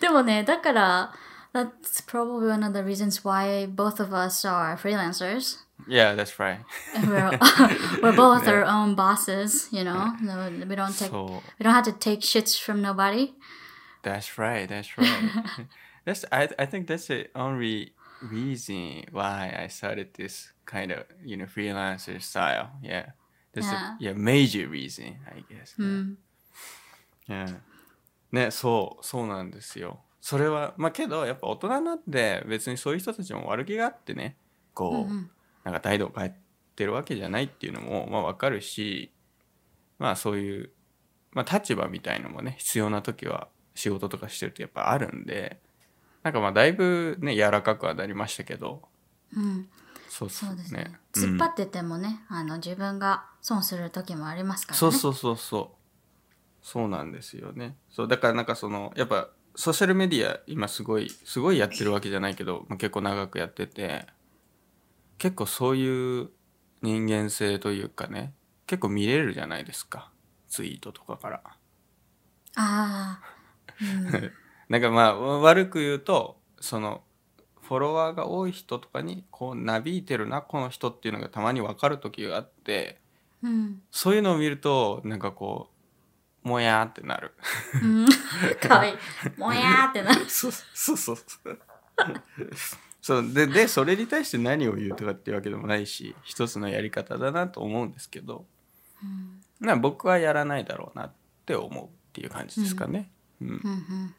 [0.00, 1.12] でもね、だから、
[1.52, 5.58] that's probably one of the reasons why both of us are freelancers.
[5.87, 6.59] yeah that's right
[6.95, 7.39] And We're,
[8.01, 10.13] we're both our own bosses, you know.
[10.21, 13.33] No, we don't take, そう we don't have to take shits from nobody.
[14.03, 14.67] That's right.
[14.67, 15.07] That's right.
[16.05, 21.37] that's I I think that's the only reason why I started this kind of you
[21.37, 22.69] know freelancer style.
[22.81, 23.11] Yeah.
[23.53, 25.75] That's a yeah major reason I guess.
[25.77, 26.17] うん。
[27.27, 27.59] Yeah.
[28.31, 30.01] ね、そう、そうなんですよ。
[30.21, 34.35] それは、まあけど、やっぱ大人になって別にそういう人たちも悪気があってね、
[34.73, 35.31] こう、うんうん
[35.64, 36.34] なんか態度を変え
[36.76, 39.12] てるわけじゃないっていうのも、まあわかるし、
[39.98, 40.70] まあそういう、
[41.32, 45.60] まあ立場みたいのもね、必要な時は仕事とかしてるとやっぱあるんで、
[46.22, 48.82] なんかまあだいぶね、柔らかくはなりましたけど、
[49.36, 49.68] うん。
[50.08, 50.84] そうそそううですね。
[50.84, 50.98] ね。
[51.12, 54.78] 突っ張っててもね、あの、自分が損する時もありますからね。
[54.78, 55.82] そうそうそうそう。
[56.62, 57.76] そうなんですよね。
[57.90, 64.06] そう、だからなんかその、やっぱソーシャルメディア今すごい、すごいやってるわけじゃないけど、まあ、結構長くやってて、
[65.22, 66.30] 結構そういう
[66.82, 68.34] 人間性というかね、
[68.66, 70.10] 結構見れるじゃないですか。
[70.48, 71.40] ツイートとかから。
[72.56, 73.20] ああ。
[73.80, 74.32] うん。
[74.68, 77.04] なんかまあ、悪く言うと、その、
[77.60, 83.00] フォロワーが多い人とかに、こう、なびいてるな、この人っていうのがたまに分かる時があって、
[83.44, 83.80] うん。
[83.92, 85.70] そういうのを見ると、なんかこ
[86.44, 87.32] う、もやーってなる。
[87.80, 88.06] うん。
[88.60, 88.96] かわいい。
[89.38, 90.24] もやーってなる。
[90.28, 91.16] そうそうそう
[93.02, 93.32] そう。
[93.34, 98.46] ででそれに対して何を言うとかっていうわけでもないし一つのやり方だなと思うんですけど
[99.60, 101.12] な僕はやらないだろうなっ
[101.44, 103.10] て思うっていう感じですかね。
[103.40, 103.48] うん。
[103.48, 104.14] うんうん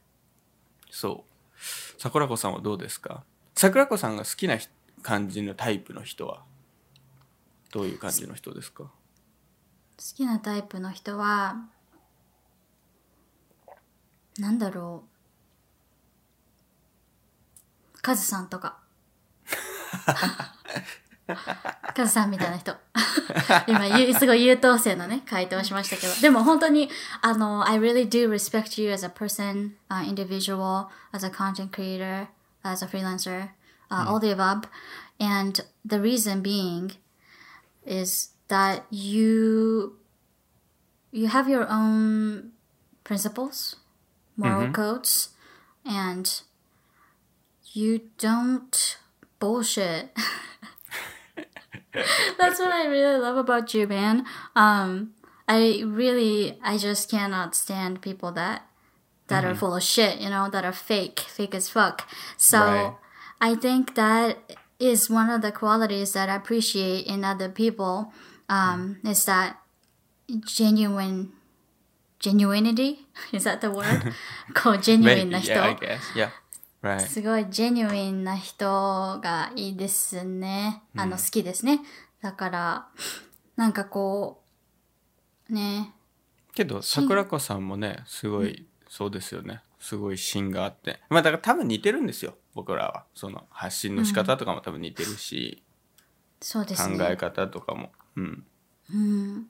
[0.92, 1.60] そう。
[1.98, 3.24] 桜子さんはどうですか？
[3.56, 4.68] 桜子さんが好きなひ
[5.02, 6.44] 感じのタイプの人は？
[7.72, 8.84] どういう感じの人ですか？
[8.84, 8.92] 好
[9.98, 11.56] きなタイプの人は
[14.38, 15.13] なんだろう
[18.04, 18.80] カズさんとか
[21.96, 22.76] カズさんみたいな人
[23.66, 26.90] 今ゆすごい優等生のね回答をしましたけどでも本当に
[27.22, 32.28] あの I really do respect you as a person、uh, individual as a content creator
[32.64, 33.52] as a freelancer、
[33.90, 34.68] uh, all the above
[35.18, 36.92] and the reason being
[37.86, 39.98] is that you
[41.14, 42.52] you have your own
[43.06, 43.78] principles,
[44.36, 45.30] moral codes,
[45.86, 46.42] and
[47.74, 48.98] you don't
[49.40, 50.16] bullshit.
[52.38, 54.26] That's what I really love about you, man.
[54.56, 55.14] Um,
[55.48, 58.68] I really, I just cannot stand people that
[59.28, 59.52] that mm-hmm.
[59.52, 60.20] are full of shit.
[60.20, 62.08] You know, that are fake, fake as fuck.
[62.38, 62.94] So right.
[63.42, 64.38] I think that
[64.80, 68.14] is one of the qualities that I appreciate in other people.
[68.50, 69.08] Um, mm-hmm.
[69.08, 69.60] is that
[70.46, 71.34] genuine
[72.20, 73.00] genuinity
[73.34, 74.14] is that the word
[74.54, 76.04] called genuine yeah, I guess.
[76.16, 76.30] yeah
[77.00, 80.84] すごいジェニュインな人がいいですね。
[80.96, 81.80] あの、好きですね。
[82.22, 82.88] だから、
[83.56, 84.44] なんかこ
[85.50, 85.94] う、ね。
[86.54, 95.64] けど桜子さんもねすごいそうですよねすごい芯があってまあだから多分似てるんですよ僕らはその発信の仕方とかも多分似てるし、
[96.40, 97.16] そうです考えね。
[97.18, 98.44] 方とかもうん
[98.94, 99.48] うん。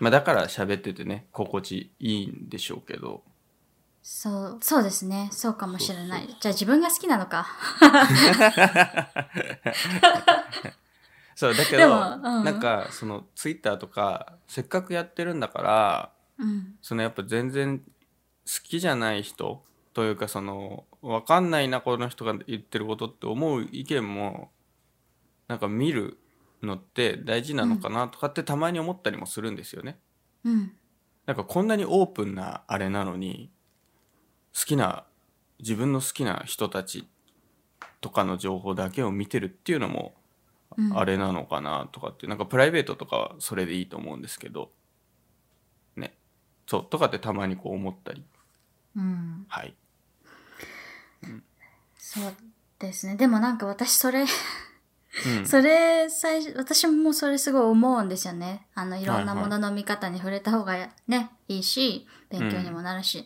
[0.00, 3.22] まあだから喋っててね心地いいんでしょうけど
[4.02, 5.28] そう、そうですね。
[5.32, 6.26] そうかもしれない。
[6.26, 7.46] じゃあ自分が好きなのか。
[11.34, 16.76] そうだけでど、もうんなんかそのツイッターとかせっかくやってるんだからうん。
[16.82, 17.84] そのやっぱ全然好
[18.62, 19.62] きじゃない人
[19.94, 24.50] というかその分かんないなこの人が言ってることって思う意見も
[25.48, 26.18] なんか見る
[26.62, 29.98] のって大事なのかなとかってたまに思ったりもするんですよね。
[30.44, 30.72] うん。
[31.26, 33.50] なんかこんなにオープンなあれなのに
[34.60, 35.04] 好きな
[35.58, 37.06] 自分の好きな人たち
[38.00, 40.14] とかの情報だけを見てるっていうのも
[40.76, 44.70] うんあれなのかなとかってなんかプライベートとかはそれでいいと思うんですけど
[45.96, 46.14] ね
[46.66, 48.24] そうとかってたまにこう思ったり
[48.96, 49.46] うん。
[49.48, 49.74] はい
[52.12, 52.34] そう
[52.80, 53.14] ですね。
[53.14, 58.66] でもなんか私それ、うんそれ最初、私もそれすごい思うんですよね。
[58.74, 63.25] あの、いろんなはいはいものの見方に触れた方がね、いいし、勉強にもなるし。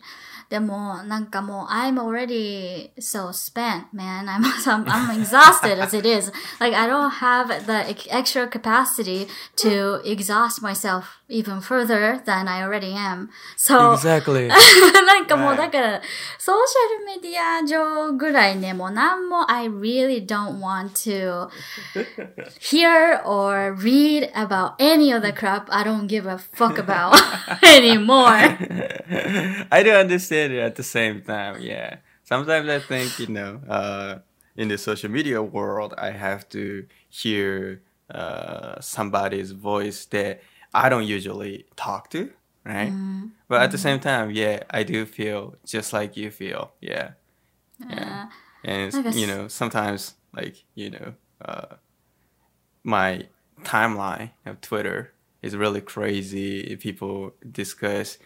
[0.50, 4.26] でも、なんかもう、I'm already so spent, man.
[4.26, 6.32] I'm, I'm, I'm exhausted as it is.
[6.58, 12.62] Like, I don't have the ex- extra capacity to exhaust myself even further than I
[12.64, 13.28] already am.
[13.56, 16.02] So, Exactly なんかもうはいだから、
[16.38, 21.48] ソーシャルメディア上ぐらいね、もうなんも I really don't want to
[22.58, 27.14] hear or read about any of the crap I don't give a fuck about
[27.62, 28.58] anymore.
[29.71, 31.97] I do understand it at the same time yeah.
[32.23, 34.19] Sometimes I think you know uh,
[34.55, 40.41] in the social media world I have to hear uh, somebody's voice that
[40.73, 42.31] I don't usually talk to
[42.63, 42.93] right?
[43.47, 47.11] But at the same time yeah I do feel just like you feel yeah.
[47.89, 48.29] Yeah.
[48.63, 51.75] And I you know sometimes like you know uh,
[52.83, 53.27] my
[53.63, 56.75] timeline of Twitter is really crazy.
[56.77, 58.17] People discuss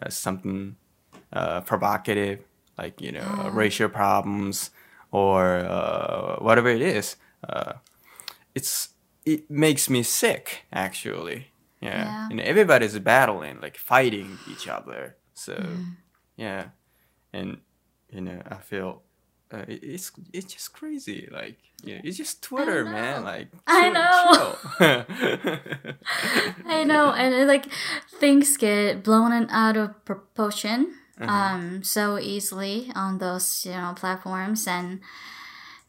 [0.00, 0.76] uh, something
[1.32, 2.40] uh, provocative,
[2.78, 4.70] like you know uh, racial problems
[5.10, 7.16] or uh, whatever it is.
[7.48, 7.74] Uh,
[8.54, 8.90] it's
[9.24, 11.48] it makes me sick actually.
[11.80, 12.04] Yeah.
[12.04, 12.28] Yeah.
[12.30, 15.16] and everybody's battling, like fighting each other.
[15.34, 15.54] So
[16.36, 16.68] yeah,
[17.32, 17.58] and
[18.10, 19.03] you know I feel
[19.53, 21.27] uh, it- it's it's just crazy.
[21.31, 23.21] Like yeah, it's just Twitter, man.
[23.21, 23.27] know.
[23.31, 24.55] Like I know.
[24.77, 25.55] chill.
[26.65, 27.65] I know, and it, like
[28.19, 34.65] things get blown in- out of proportion um so easily on those you know platforms
[34.67, 35.01] and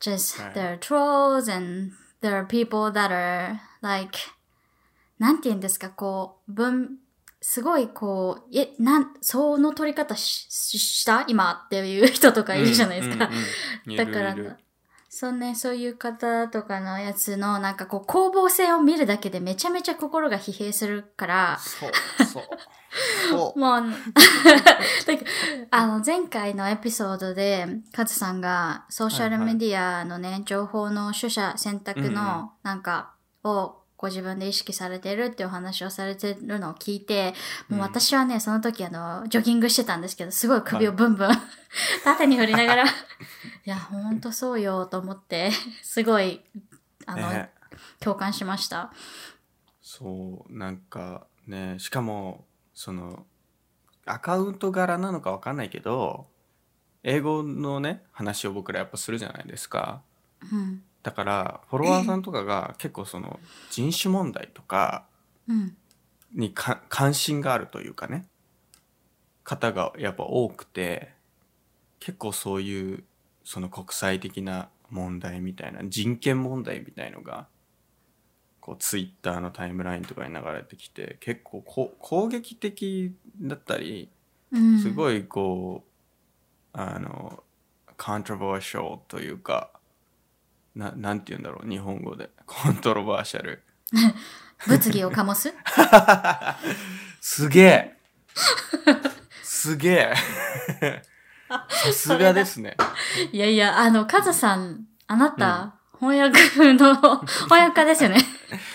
[0.01, 0.55] just Right.
[0.55, 4.19] there are trolls and there are people that are like
[5.21, 6.99] なんて言うんですかこう文
[7.48, 11.26] すごいこうえなんその取り方ししした？
[11.28, 13.96] 今っていう人とかいるじゃないですか、うんうんうん。
[14.12, 14.36] だから
[15.10, 21.92] そうね、そういう方とかのやつの、なんかこう、攻防戦を見るだけでめちゃめちゃ心が疲弊するから、そう
[22.26, 22.44] そう。
[23.30, 23.84] そ うもう、
[25.72, 33.14] あの、前回のエピソードで、カズさんが、ソーシャルメディアのね、情報の取捨選択の、なんか、
[33.46, 37.34] を、こご自分で意識されてるっていうお話をされてるのを聞いて、
[37.70, 41.30] もう私はね、その時あの、ジョギングしてたんですけど、すごい首をブンブン、
[42.04, 42.88] 縦に振りながら、い
[43.65, 45.50] や、ほんとそうよと思って、
[45.82, 46.41] すごい、
[47.08, 47.50] あの、ね
[48.00, 48.94] 共感しました。
[49.82, 53.26] そうなんかねしかもその
[54.06, 56.26] アカウント柄なのかわかんないけど
[57.04, 60.02] 英語のね話を僕らやっぱするじゃないですか
[60.52, 60.84] うん。
[61.06, 63.39] だからフォロワーさんとかが結構その
[63.70, 65.06] 人種問題とか
[65.48, 65.78] うん。
[66.34, 68.26] にか関心があるというかね
[69.44, 71.13] 方がやっぱ多くて
[72.00, 73.04] 結構そういう
[73.44, 77.46] その国際的な問題みたいな人権問題みたいのが
[78.60, 84.10] こうツイッターのタイムラインとかに流れてきて結構こ攻撃的だったり
[84.52, 84.80] うん。
[84.80, 85.84] すごいこ
[86.74, 87.44] うあの
[87.96, 89.70] コントロバーシャルというか
[90.76, 92.30] ななんて言うんだろう日本語で。
[92.46, 93.64] コントロバーシャル。
[94.68, 95.54] 物議を醸す？
[97.22, 97.98] すげえ。
[99.44, 100.14] すげえ。
[101.70, 102.76] さすがですね。
[103.32, 106.96] いやいや、あの、カズさん、あなた、翻訳の、
[107.46, 108.18] 翻訳家ですよね。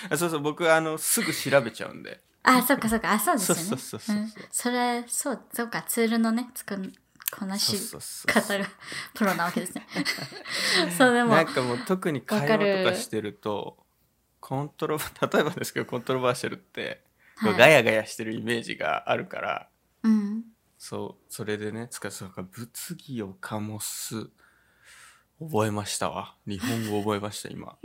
[0.08, 2.20] あそうそう、僕、あの、すぐ調べちゃうんで。
[2.42, 3.62] あ、そっかそっか、あ、そうですよね。
[3.64, 4.16] そうそうそう
[4.50, 6.92] それ、そう、そうか、ツールのね、作る、
[7.30, 7.76] こなし
[8.26, 8.66] 方が
[9.14, 9.86] プロなわけですね。
[10.96, 13.78] そう、でもなん、かもう特に会話とかしてると、
[14.40, 14.98] コントロ、
[15.32, 17.04] 例えばですけど、コントロバーシャルって、
[17.36, 19.68] はいガヤガヤしてるイメージがあるから、
[20.02, 20.44] うん。
[20.76, 24.28] そう、それでね、つか、そうか、物議を醸す。
[25.38, 26.36] 覚えましたわ。
[26.46, 27.78] 日本語覚えました、今。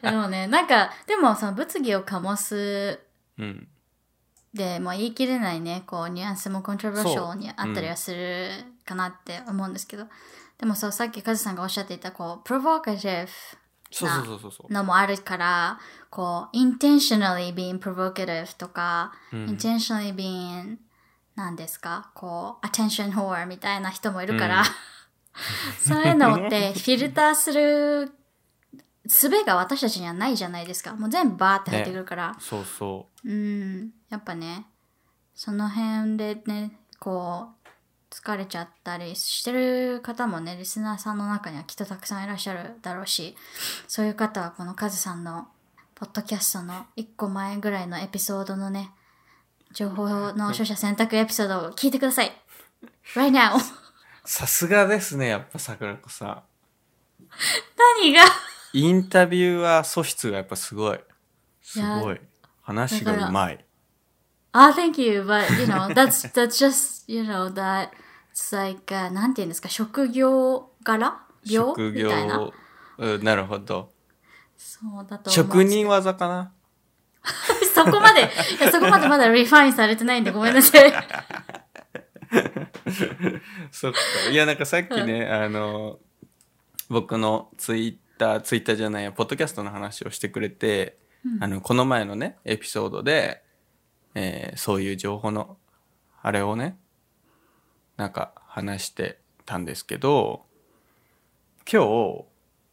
[0.00, 3.00] でもね、なんか、でもその物議を醸す
[3.36, 3.68] うん。
[4.58, 8.50] で、もう言い切れないね、こう、ニュアンスもコントロバーシャルにあったりはする
[8.84, 10.04] かなって思うんですけど、
[10.58, 13.30] でもそう、さっきカズさんがおっしゃっていた、こう、プロボーカティブ
[13.90, 14.72] そうそうそうそうそう。
[14.72, 15.78] のもあるから、
[16.10, 20.76] こう、intentionally being provocative とか、うん intentionally being
[21.36, 24.66] 何ですかこう、attention whore みたいな人もいるから、うん
[25.78, 28.12] そういうのってフィルターする
[29.08, 30.94] 術が私たちにはないじゃないですか。
[30.94, 32.36] もう全部バーって入ってくるから。
[32.40, 33.90] そうそうん。
[34.10, 34.66] やっぱね、
[35.34, 37.68] その辺でね、こう、
[38.10, 43.36] 疲れちゃったりしてる方もね、リスナーさんの中にはきっとたくさんいらっしゃるだろうし、
[43.86, 45.46] そういう方はこのカズさんの
[45.94, 48.92] ポッドキャストの1個前ぐらいのエピソードのね、
[49.72, 52.32] 情報の取捨選択エピソードを聞いてください。
[53.14, 53.56] right now!
[53.56, 53.60] う。
[54.24, 56.42] さすがですね、やっぱ桜子さん。
[58.00, 58.22] 何が？
[58.72, 61.00] インタビュアー素質がやっぱすごい。
[61.62, 62.20] すごい。
[62.62, 63.64] 話がうまい。
[64.60, 67.90] Ah, thank you, but you know, that's, that's just, you know, that,
[68.32, 71.20] it's like, uh, なんて言うんですか、職業柄？
[71.44, 72.38] 病職みたいな？
[72.38, 72.52] 業、
[72.98, 73.92] うんなるほど。
[74.56, 75.30] そうだと思う。
[75.30, 76.52] 職人技かな？
[77.72, 78.24] そこまで、い
[78.60, 80.92] やそこまでまだリファインされてないんでごめんなさい。
[83.70, 83.98] そっか。
[84.32, 86.00] いや、なんかさっきね、あの、
[86.88, 90.98] 僕のツイッター、ツイッターじゃないや、ポッドキャストの話をしてくれて、
[91.40, 93.42] あの、この前のね、エピソードで、
[94.20, 95.56] えーそういう情報の、
[96.22, 96.76] あれをね、
[97.96, 100.44] なんか話してたんですけど、
[101.70, 102.24] 今日、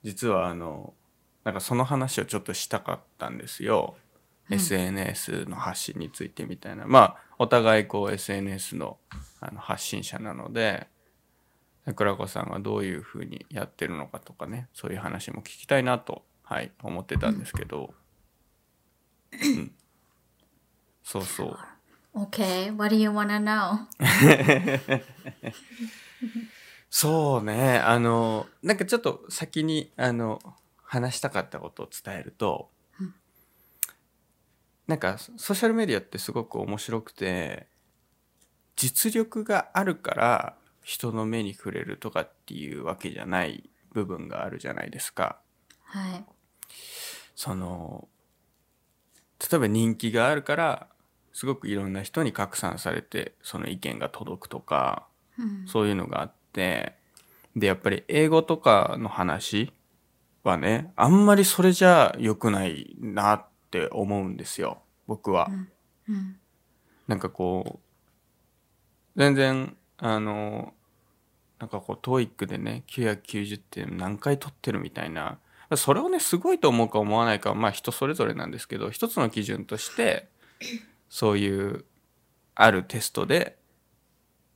[0.04, 0.96] 実はあの、
[1.44, 3.96] なんかその話をちょっとしたかったんですよ。
[4.50, 6.88] SNS の発信についてみたいな。
[6.88, 8.98] まあ、お互いこう SNS の
[9.40, 10.88] あの発信者なので、
[11.86, 17.94] 桜子さんがどういうふうにやってるのかとかね、そういう話も聞きたいなと、はい、思ってたんですけど、
[19.32, 19.72] うん
[21.06, 21.58] そうそう。
[22.16, 23.86] Okay, what do you wanna know?
[26.90, 30.40] そうね、あの、なんかちょっと先に、あの、
[30.82, 32.72] 話したかったことを伝えると、
[34.88, 37.68] なんかソーシャルメディアってすごく面白くて、
[38.76, 45.40] 実力があるから人の目に触れるとかっていうわけじゃない部分があるじゃないですか。
[45.84, 46.26] はい。
[47.36, 48.08] その、
[49.40, 50.88] 例えば人気があるから、
[51.36, 55.06] すごくいろんな人に拡散されて、その意見が届くとか、
[55.38, 55.68] うん。
[55.68, 56.96] そういうのがあって、
[57.58, 59.74] で、やっぱり英語とかの話
[60.46, 65.50] はね、あんまりそれじゃ良くないなって思うんですよ、僕は。
[66.08, 66.38] うん。
[67.06, 70.74] なんかこう、全然、あの、
[71.60, 75.40] なんかこう、TOEIC でね、990点何回取ってるみたいな、
[75.76, 80.30] それをね、すごいと思うか思わないかは、まあ人それぞれなんですけど、一つの基準として、
[81.10, 81.86] そういう、
[82.56, 83.58] あるテストで、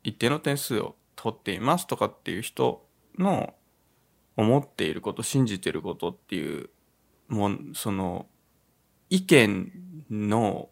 [0.03, 2.85] 一定の点数を取っていますとかっていう人
[3.17, 3.53] の
[4.37, 6.69] 思っていること、信じていることっていう、
[7.27, 8.27] もん、その、
[9.09, 9.71] 意見
[10.09, 10.69] の、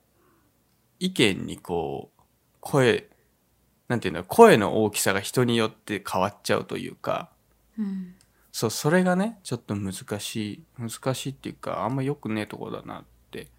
[0.99, 2.21] 意見にこう、
[2.59, 3.09] 声、
[3.87, 7.31] なんていうの、声の大きさが人によって変わっちゃうというか、
[7.77, 8.15] うん
[8.57, 13.49] そう、それがね、ちょっと難しい、難しいっていうか、あんま良くねえとこだなって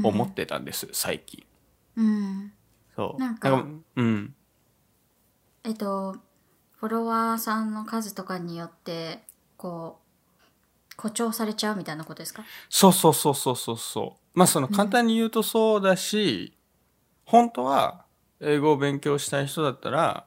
[0.00, 1.44] 思ってたんです、最近。
[1.96, 2.52] うん
[2.94, 3.20] そう。
[3.20, 3.66] なんか
[3.96, 4.34] うん。
[5.64, 6.16] えっと
[6.78, 9.20] フォロワーさんの数とかによって
[9.56, 12.44] こう誇張されちゃうみたいなことですか？
[12.68, 14.38] そうそうそうそうそうそう。
[14.38, 16.56] まあその簡単に言うとそうだし、
[17.24, 18.04] 本当は
[18.40, 20.26] 英語を勉強したい人だったら、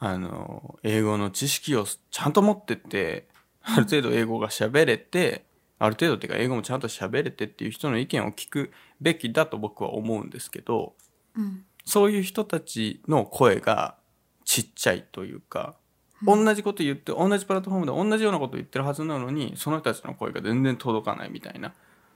[0.00, 3.28] あの、英語の知識をちゃんと持ってって、
[3.62, 5.46] ある程度英語が喋れて、
[5.78, 10.94] ある程度っていうか英語もちゃんと喋れてっていう人の意見を聞くべきだと僕は思うんですけど、
[11.36, 13.94] うんそういう人たちの声が
[14.44, 15.74] ちっちゃいというか、
[16.22, 21.72] 同じこと言って、同じプラットフォームで同じようなこと言ってるはずなのに、その人たちの声が全然届かないみたいな、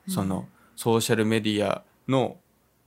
[0.08, 0.46] その
[0.76, 2.36] ソーシャルメディアの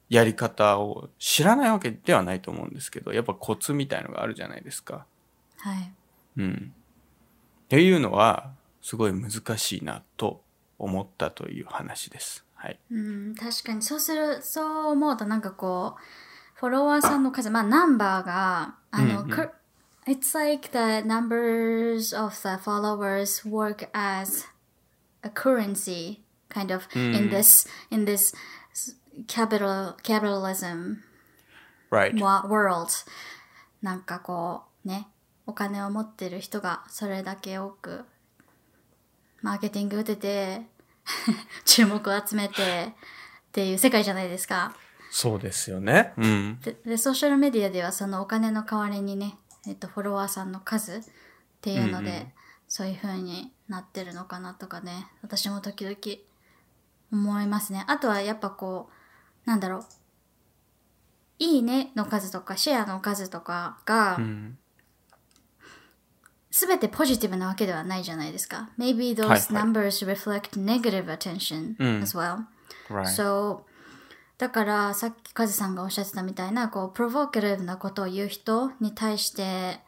[0.10, 5.08] やり方を知らないわけではないと思うんですけど、やっぱコツみたいのがあるじゃないですか。
[5.58, 5.92] はい
[6.38, 6.74] うん。
[7.64, 8.52] っていうのは、
[8.84, 10.44] すごい難しいなと
[10.78, 12.46] 思ったという話です。
[12.56, 12.80] はい。
[12.92, 16.02] うん確かにそうするそう思うとなんかこう
[16.60, 19.52] フォロワーさんの数まあナンバーがあの、うんうんく
[20.08, 24.46] It's like the numbers of the followers work as
[25.24, 26.20] a currency
[26.50, 28.36] kind of in this in this
[29.28, 30.98] capital capitalism
[31.90, 32.14] Right.
[32.48, 32.90] world
[33.82, 35.08] なんかこうね
[35.48, 38.06] お金を持ってる人がそれだけ多く
[39.46, 40.64] マーケティング打てて
[41.66, 42.96] 注目を集めて
[43.48, 44.76] っていう世界じゃないですか
[45.12, 46.14] そうですよね。
[46.18, 46.60] うん。
[46.62, 49.38] ででソーシャルメディアではそのお金の代わりにね、
[49.68, 51.02] えっと、フォロワーさんの数っ
[51.62, 52.34] ていうので、
[52.68, 55.96] そういう風になってるのかなとかね私も時々
[57.12, 58.90] 思いますねあとはやっぱこ
[59.46, 59.86] うなんだろう
[61.38, 64.58] いいねの数とかシェアの数とかが、うん。
[66.58, 68.70] すべてポジティブなわけではないじゃないですか。
[68.80, 72.46] Maybe はい those はい numbers reflect negative attention うん as well.
[73.06, 73.64] So,
[74.38, 79.82] だからさっきカズさんがおっしゃってたみたいな、こう、プロボーケルなことを言う人に対して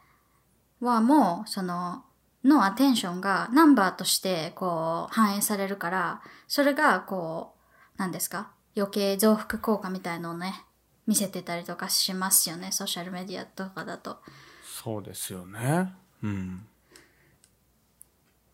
[0.80, 2.04] はもう、その、
[2.44, 7.54] のアテンションがナンバーとしてこう反映されるから、それがこ
[7.96, 8.50] う、なんですか？
[8.76, 10.64] 余計増幅効果みたいのをね、
[11.06, 14.18] 見せてたりとかしますよね、ソーシャルメディアとかだと。
[14.62, 15.94] そうですよね。
[16.22, 16.66] うん。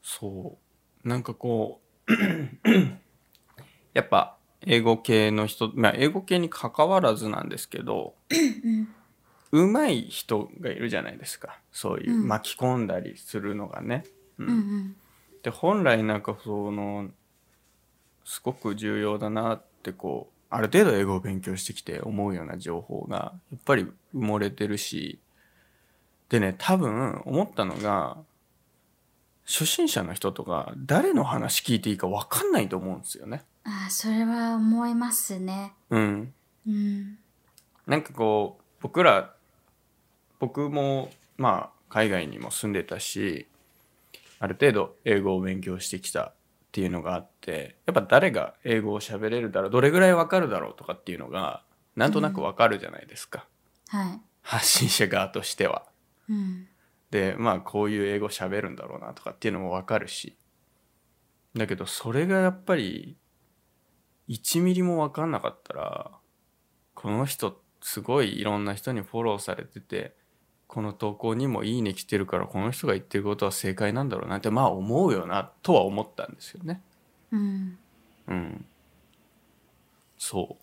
[0.03, 0.59] そ
[1.05, 1.09] う。
[1.09, 2.13] なんかこう、
[3.95, 8.15] やっぱ英語系の人、まあ英語系に関わらずなんですけど、
[9.53, 11.61] うまい人がいるじゃないですか。
[11.73, 14.05] そういう巻き込んだりするのがね。
[14.39, 14.97] うんうんうん。
[15.43, 17.11] で、本来なんかその、
[18.25, 25.21] すごく重要だなってこう、ある程度英語を勉強してきて思うような情報がやっぱり埋もれてるし、
[26.35, 28.17] でね、多分思ったのが、
[29.47, 33.45] 初心者の人とか誰の話聞いていいか分かんないと思うんですよね。
[33.63, 35.75] ああ、それは思いますね。
[35.91, 36.35] うん。
[36.67, 37.19] うん。
[37.87, 39.33] なんかこう、僕ら、
[40.41, 43.47] 僕もまあ海外にも住んでたし、
[44.41, 46.35] ある程度英語を勉強してきたっ
[46.73, 51.63] ていうのがあって、やっぱ誰が英語を喋れるだろう、どれぐらい分かるだろうとかっていうのが、
[51.95, 53.47] なんとなく分かるじゃないですか。
[53.87, 54.21] はい。
[54.43, 55.85] 発信者側としては。
[56.29, 56.69] うん。
[57.11, 60.37] でまあこういう英語喋るんだろうなとかっていうのも分かるし
[61.57, 63.17] だけどそれがやっぱり
[64.29, 66.11] 1ミリも分かんなかったら
[66.95, 70.17] この人すごいいろんな人にフォローされてて
[70.67, 76.83] この投稿にもいいね来てるからこの人が言ってることは正解なんだろうなってまあ思うよなとは思ったんですよね
[77.31, 77.79] うん。
[78.27, 78.65] うん
[80.19, 80.57] そ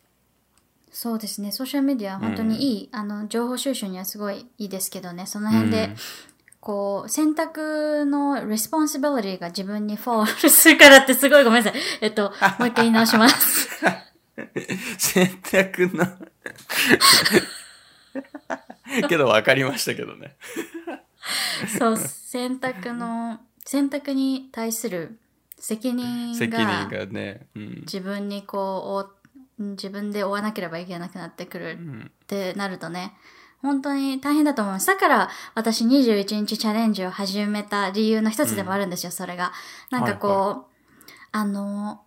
[0.92, 1.52] そうですね。
[1.52, 5.26] ソーシャルメディアは本当にいい、あの、情報収集にはすごいいいですけどね。
[5.26, 5.96] その辺で、うん
[6.62, 11.82] こう、選択の responsibility が自分に fall するからってすごいごめんなさい。
[12.02, 13.84] えっと、もう一回言い直します。
[13.84, 13.89] う
[15.00, 16.06] 選択の
[19.10, 20.36] けど分かりましたけどね
[21.80, 25.18] そう、選択の、選択に対する
[25.58, 29.21] 責任責任ががね、うん自分にこう、お
[29.72, 33.14] 自分で負わなければいけなくなってくるうんってなるとね、
[33.62, 34.88] 本当に大変だと思います。
[34.88, 39.51] だから私21日チャレンジを始めた理由の一つでもあるんですよ、それが。
[39.91, 40.72] なんかこう、はい
[41.34, 42.01] あの、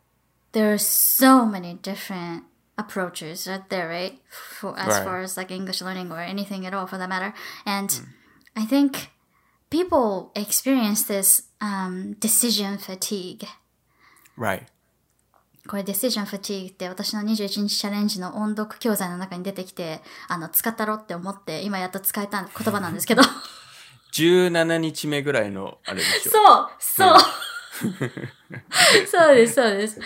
[0.53, 2.43] there are so many different
[2.77, 4.19] approaches out there, right?
[4.29, 5.05] For, as Right.
[5.05, 7.33] far as like English learning or anything at all for that matter.
[7.65, 7.89] And
[8.55, 9.11] I think
[9.71, 13.47] people experience this um, decision fatigue.
[14.37, 14.67] Right.
[15.67, 23.23] これ Decision Fatigue って私の21日チャレンジの音読教材の中に出てきて、あの、使ったろって思って、今やっと使えた言葉なんですけど。
[24.13, 26.31] 17日目ぐらいのあれでしょ。
[26.31, 27.19] そうそう、
[29.11, 30.01] そうです、そうです。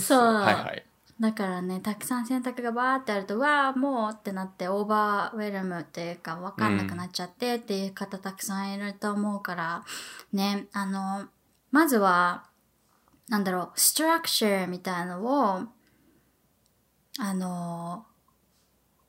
[0.00, 0.86] そうはいはい。
[1.20, 9.84] だからね、たくさん選択がバーってあると、わあ、もうってなって、オーバーウェルムっていうか、わかんなくなっちゃってっていう方たくさんいると思うから、
[10.32, 11.28] ね、あの、
[11.70, 12.44] まずは、
[13.28, 15.66] なんだろう、ストラクチャーみたいのを、
[17.18, 18.06] あの、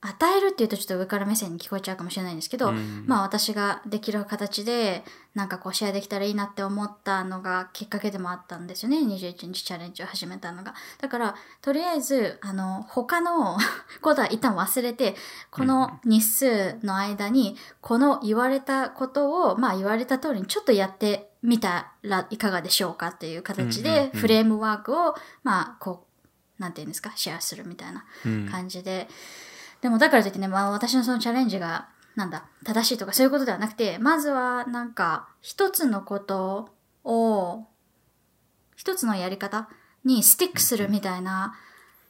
[0.08, 3.06] 与えるっていうとちょっと上から目線に聞こえちゃうかもしれないんですけど、うん。
[3.08, 5.04] まあ私ができる形で
[5.34, 9.00] なんかこうシェアできたらいいなって思ったのがきっかけでもあったんですよね。
[9.00, 10.76] 21日チャレンジを始めたのが。
[11.02, 13.58] だからとりあえずあの他の
[14.02, 15.16] ことは一旦忘れて
[15.50, 24.12] この日数の間にこの言われたことをまあ言われた通りにちょっとやってみたらいかがでしょうかっていう形うんうんうん。
[24.12, 26.06] でフレームワークをまあこ
[26.60, 28.48] うなんていうんですかシェアするみたいなうん。
[28.50, 29.08] 感じで、
[29.82, 36.70] でもだからといってね、まあ私のそのチャレンジが、なんだ、正しいとかそういうことではなくて、まずはなんか、一つのこと
[37.04, 37.66] を、
[38.76, 39.70] 一つのやり方
[40.04, 41.56] にスティックするみたいな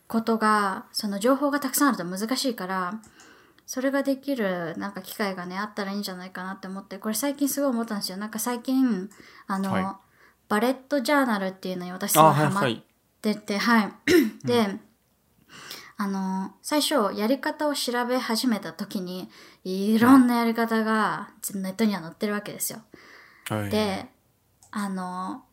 [0.08, 3.02] ことが、その情報がたくさんあると難しいから、
[3.66, 8.18] それができるなんか機会がね、あったらいいんじゃないかなって思って、これ最近すごい思ったんですよ。
[8.18, 9.10] なんか最近、
[9.48, 9.86] あの、はい
[10.48, 12.84] バレットジャーナルっていうのに私すごあ、いハマっはいはい。
[13.20, 13.94] てて、はい。
[14.46, 14.80] で、
[15.98, 19.30] あの、最初、やり方を調べ始めた時に、
[19.64, 22.84] いろんなやり方がネットには載ってるわけですよ。
[23.50, 24.08] はいで、
[24.70, 25.46] あの、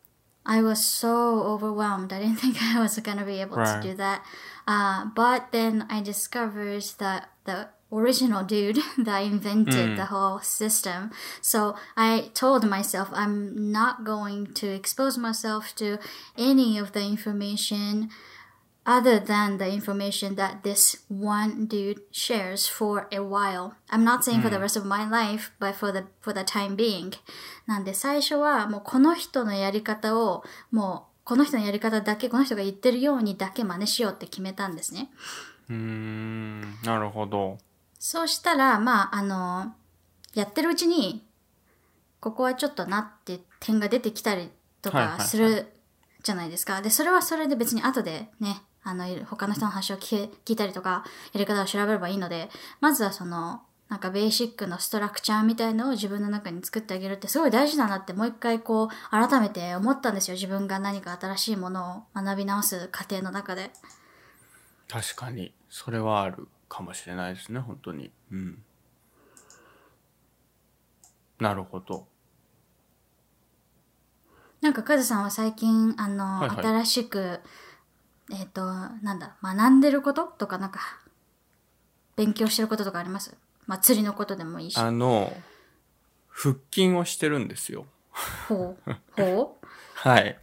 [0.44, 2.12] I was so overwhelmed.
[2.14, 4.20] I didn't think I was gonna be able to do that.
[4.66, 11.11] Uh, but then I discovered that the original dude that invented the whole system.
[11.41, 15.97] So I told myself I'm not going to expose myself to
[16.38, 18.09] any of the information
[18.86, 23.75] other than the information that this one dude shares for a while.
[23.89, 26.75] I'm not saying for the rest of my life, but for the for the time
[26.75, 27.13] being.
[27.67, 35.09] なんで最初はもうこの人のやり方をもうこの人のやり方だけこの人が言ってるようにだけ真似しようって決めたんですね。
[35.69, 37.57] うーん、なるほど。
[38.05, 39.74] そうしたらまああの
[40.34, 41.24] やってるうちに
[42.18, 44.50] ここはちょっとなって点が出てきたり
[44.82, 45.68] とかする
[46.20, 46.82] じゃないですか。
[46.82, 52.48] で、それはそれで別に後でね、あの、他の人の話を聞いたりとか、やり方を調べればいいので、
[52.80, 60.34] まずはその、なんかベーシックのストラクチャーみたいのを自分の中に作ってあげるってすごい大事だなってもう一回こう改めて思ったんですよ。
[60.34, 63.70] 自分が何か新しいものを学び直す過程の中で。
[64.88, 68.10] 確かに、それはあるかもしれないですね、本当に。
[68.30, 68.64] うん。
[71.38, 72.06] なるほど。
[74.62, 77.40] なんかカズさんは最近あの、はいはい新しく
[78.32, 80.22] えっ、となんだ学んでること？
[80.24, 80.80] とかなんか
[82.16, 83.36] 勉強してることとかあります？
[83.66, 85.30] まあ釣りのことでもいいしあの、
[86.30, 87.84] 腹筋をしてるんですよ。
[88.48, 89.66] ほうほう？
[89.94, 90.38] はい。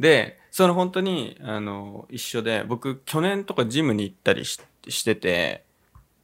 [0.00, 4.56] で、その本当に、あの、一緒で、僕、去年とかジムに行ったりし
[4.88, 5.64] してて、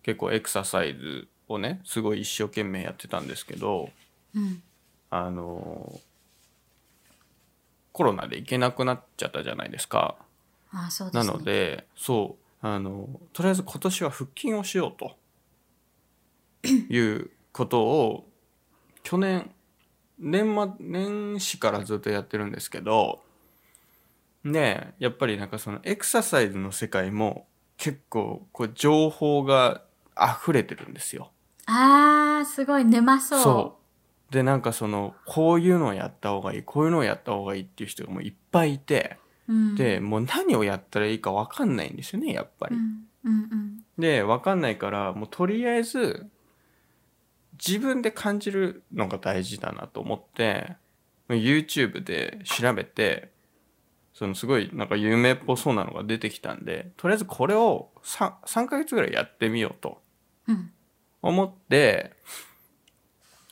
[0.02, 3.90] 結構エクササイズをね、すごい一生懸命やってたんですけど、
[4.34, 4.62] うん
[5.10, 6.00] あの、
[7.92, 10.16] コロナで行けなくなっちゃったじゃないですか。
[10.72, 15.16] あそうですねなので、そう、あの、とりあえず今年は腹筋をしようと
[16.68, 18.28] いうことを、
[19.04, 19.54] 去年、
[20.18, 23.22] 年末、年始からずっとやってるんですけど、
[24.44, 27.46] で、やっぱりなんかそのエクササイズの世界も
[27.76, 29.82] 結構こう情報が
[30.16, 31.30] 溢れてるんですよ。
[31.66, 33.76] あーすごい沼そうそ
[34.30, 34.32] う。
[34.32, 39.18] で、なんかその、こういうのをやった方がいい、こういうのをやった方がいいっていう人がもういっぱいいて、
[39.48, 42.76] うん、で、もう何をやったらいいかわかんないんですよね、やっぱり。
[42.76, 46.28] うんうんうんで、わかんないから、もうとりあえず、
[47.64, 50.76] 自分で感じるのが大事だなと思って、
[51.28, 53.30] YouTube で調べて、
[54.14, 60.00] そのすごいなんか有名っぽそうなのが出てきたんで、とりあえずこれを 3, 3ヶ月ぐらいやってみようと
[60.46, 60.70] うん
[61.20, 62.12] 思って、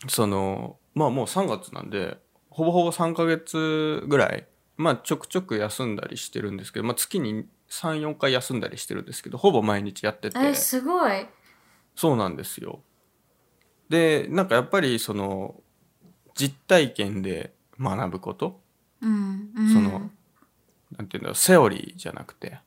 [0.08, 2.18] その、まあもう3月なんで、
[2.50, 4.46] ほぼほぼ3ヶ月ぐらい、
[4.76, 10.38] まあちょくちょく休んだりしてるんですけど、まあ月に3、4回休んだりしてるんですけど、ほぼ毎日やってて。
[10.38, 11.26] えすごい
[11.96, 12.82] そうなんですよ。
[13.88, 15.60] で、なんかやっぱりその、
[16.34, 18.60] 実体験で学ぶこと、
[19.00, 20.10] うんうんその、
[20.96, 22.58] なんていうんだろう、セオリーじゃなくて、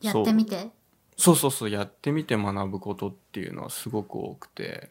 [0.00, 0.70] やってみて。
[1.16, 1.36] そう。
[1.36, 4.90] そうそう、やってみて学ぶことっていうのはすごく多くて、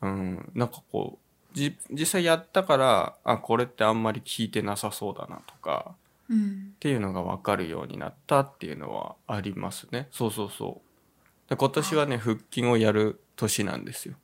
[0.00, 5.94] うん、なんかこう、じ、実際やったから、あ、これってあんまり聞いてなさそうだなとか、
[6.28, 6.72] うん。
[6.76, 10.08] っていうのが分かるようになったっていうのはありますね。
[10.12, 11.50] そうそうそう。
[11.50, 14.14] で今年はね腹筋をやる年なんですよ。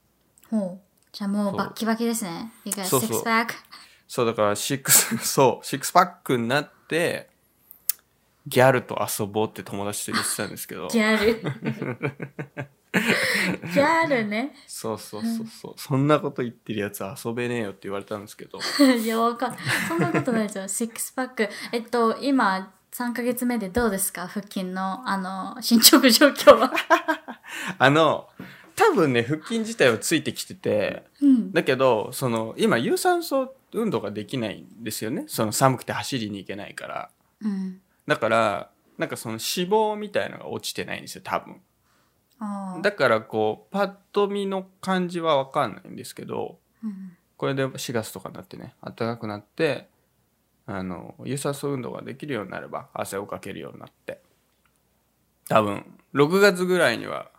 [0.51, 0.80] ほう。
[1.12, 2.53] じゃあもうバッキバキですね。
[2.84, 3.22] そうそう。
[4.07, 7.30] そうだからシックスそうシックスパックになって
[8.47, 10.88] ギャルと遊ぼうって友達と言ってたんですけど。
[10.88, 11.40] ギャル。
[12.95, 14.55] ギャルね。
[14.66, 15.74] そうそうそうそう。
[15.76, 18.59] そんなこと言ってるやつ遊べねえよって言われたんですけど。
[18.97, 19.57] いやわかん
[19.88, 24.28] そんなことないですよシックスパックえっと今3ヶ月目でどうですか？
[24.28, 26.72] 腹筋のあの進捗状況は。
[27.78, 28.28] あの
[28.76, 31.05] 多分ね腹筋自体はついてきてて。
[31.20, 31.53] うん。
[31.53, 35.24] だけどその今有酸素運動ができないんですよね。
[35.26, 37.11] その寒くて走りに行けないから。
[37.40, 41.61] うんだからなんかその脂肪みたいのが落ちてないんですよ多分。
[42.83, 47.17] だからこうパッと見の感じは分かんないんですけどうん。
[47.37, 49.89] これで4月とかになってね暖かくなって
[50.67, 54.23] あの有酸素運動ができるようになれば汗をかけるようになって。
[55.49, 55.85] 多分
[56.15, 57.31] 6月ぐらいには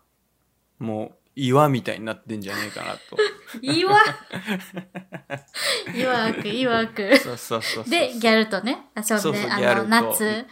[0.79, 3.17] もう岩みたいになってんじゃねえかなと。
[3.61, 3.99] 岩。
[5.93, 7.17] 岩く岩く。
[7.17, 8.87] そうそうそうでギャルとね。
[8.95, 9.87] 遊んでそうそうギあのャルと。
[9.89, 10.45] 夏。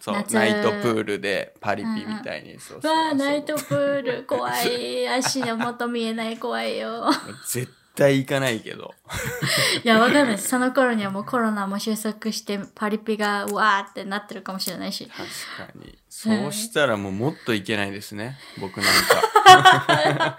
[0.00, 0.34] そう夏。
[0.34, 4.24] ナイトプールでパリピみたいに、そうそうわナイトプール。
[4.24, 5.08] 怖い。
[5.08, 6.38] 足の元見えない。
[6.38, 7.10] 怖いよ。
[7.46, 7.70] 絶
[8.00, 8.94] 対行かないけど。
[9.84, 15.06] いやわかんないですその頃にはもうコロナも収束してパリピがわーってなってるかもしれないし。
[15.06, 15.98] 確かに。
[16.08, 18.38] そうしたらもうもっといけないですね。
[18.58, 20.38] 僕なんか。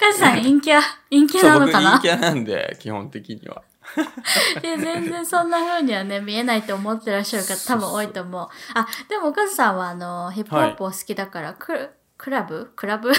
[0.00, 1.90] カズさん陰キャ陰キャなのかな？
[1.98, 3.62] 陰キャなんで基本的には。
[4.62, 8.48] いや全然そんな風にはね見えないと思ってらっしゃる方多分多いと思う。
[8.74, 12.72] あでもカズさんはあのヒップホップを好きだから、ククラブ？
[12.74, 13.10] クラブ？
[13.10, 13.12] う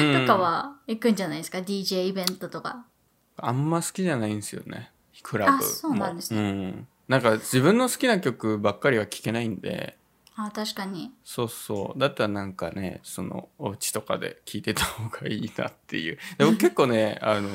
[0.00, 0.26] ん。
[0.26, 2.86] とかは行くんじゃないですか、DJ イベントとか。
[3.36, 4.90] あんま好きじゃないんですよね。
[5.22, 5.52] クラブ。
[5.52, 6.40] もあそうなんですね。
[6.40, 6.42] う。
[6.42, 9.96] ん、なんか自分の好きな曲ばっかりは聴けないんで。
[10.34, 11.12] あ確かに。
[11.24, 11.98] そうそう。
[11.98, 16.18] だったらなんかねそのお家とかで聴いてた方がいいなっていう。
[16.38, 17.50] でも結構ねあの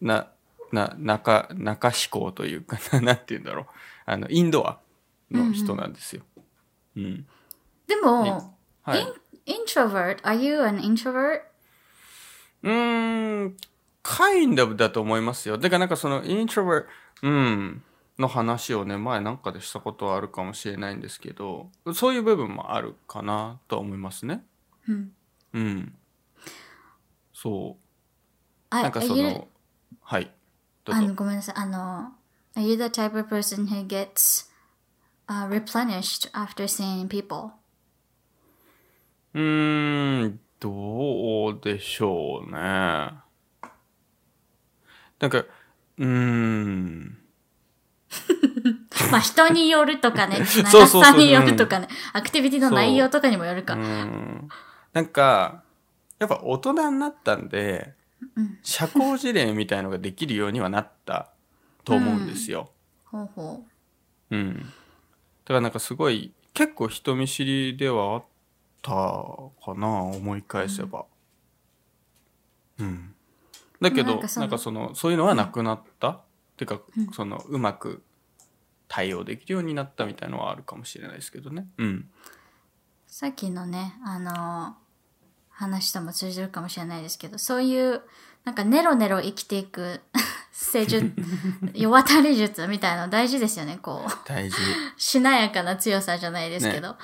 [0.00, 0.28] な
[0.72, 3.66] な中中思考というかな なんて言うんだろう。
[4.04, 4.80] あのインドア
[5.30, 6.22] の人なんですよ。
[6.96, 7.26] うん
[7.86, 11.47] でも、はい、イン introvert are you an introvert?
[12.62, 13.56] うーん、
[14.02, 15.58] kind of だと思いますよ。
[15.58, 16.86] だからなんかその introvert、
[17.22, 17.82] うん、
[18.18, 24.44] の話をね、前なんかでしたことはあるかもしれないんですけど、そういう部分もあるかなとは思いますね。
[24.88, 25.12] うん。
[25.52, 25.94] うん。
[27.32, 27.84] そう。
[28.70, 29.48] あなんかその、
[30.02, 30.30] はい。
[30.86, 31.14] あのぞ。
[31.14, 31.54] ごめんなさい。
[31.56, 32.12] あの、
[32.56, 34.50] Are you the type of person who gets、
[35.28, 37.50] uh, replenished after seeing people?
[39.34, 42.58] うーん、どうでしょうね。
[45.20, 47.18] なんか、うーん。
[49.10, 50.38] まあ人によるとかね、
[50.72, 53.74] 長さによるとかね、アクティビティの内容とかにもよるか。
[53.74, 54.48] うん
[54.92, 55.62] なんか
[56.18, 57.94] やっぱ大人になったんで、
[58.34, 61.30] うん社交辞令みたいのができるようにはなった
[61.84, 62.70] と思うんですよ。
[63.04, 63.64] ほうほ
[64.30, 64.54] うん。
[64.58, 64.64] だ
[65.46, 68.26] からなんかすごい結構人見知りではあった
[68.82, 71.06] かな思い返せば。
[72.78, 73.14] うん。
[73.80, 76.20] だけどなんかそのかそういうのはなくなった、っ
[76.56, 76.80] ていうか
[77.12, 78.02] そのうまく
[78.88, 81.66] 対応できるようになったみたいのはあるかもしれないですけどね。
[81.78, 81.88] うん。
[81.88, 82.04] う。
[83.06, 84.76] さっきのね、あの、
[85.50, 88.02] 話とも通じるかもしれないですけど、そういう、
[88.44, 90.00] なんかネロネロ生きていく
[90.52, 91.12] 施術、
[91.74, 94.28] 世渡り術みたいなの大事ですよね、こう。
[94.28, 94.56] 大事。
[94.96, 96.96] しなやかな強さじゃないですけど。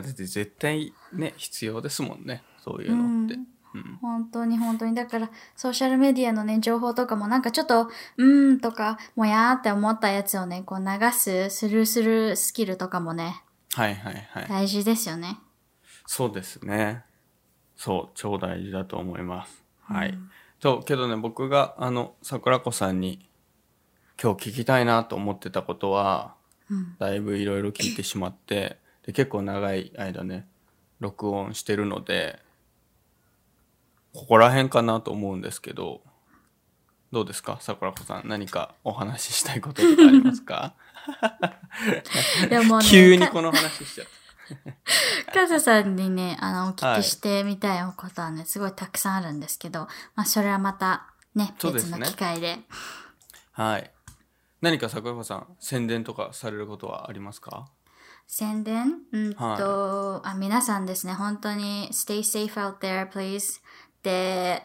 [0.00, 3.98] だって絶対ね必要ですもんねそういうのって、うん。
[4.00, 4.94] 本当に本当に。
[4.94, 13.42] だから、ソーシャルメディアのね、情報とかもなんかちょっと、うーんとか、もやーって思ったやつをね、こう流す、スルーするスキルとかもね、
[13.74, 14.48] はいはいはい。
[14.48, 15.38] 大事ですよね。
[16.06, 17.04] そうですね。
[17.76, 19.62] そう超大事だと思います。
[19.82, 20.18] はい、
[20.60, 23.28] そうけどね僕があの桜子さんに
[24.20, 26.34] 今日聞きたいなと思ってたことは、
[26.68, 26.96] うん。
[26.98, 28.78] だいぶいろいろ聞いてしまって
[29.08, 30.46] で結構長い間ね
[31.00, 32.38] 録音してるので
[34.12, 36.02] ここら辺かなと思うんですけど
[37.10, 37.56] どうですか？
[37.62, 40.74] 桜子さん何かお話ししたいこととかありますか？
[42.86, 44.06] 急にかこの話しちゃっ
[45.26, 51.54] た カズさんにね、あの、お聞きしてみたいことはね、すごいたくさんあるんですけど、まあ、それはまたね、
[51.98, 51.98] ね。
[51.98, 52.58] の機会で。
[53.52, 53.90] はい。
[54.60, 57.70] 何か桜子さん、宣伝とかされることはありますか？
[58.28, 63.60] 宣伝うんと、あ、皆さんですね、本当に stay safe out there, please.
[64.02, 64.62] で、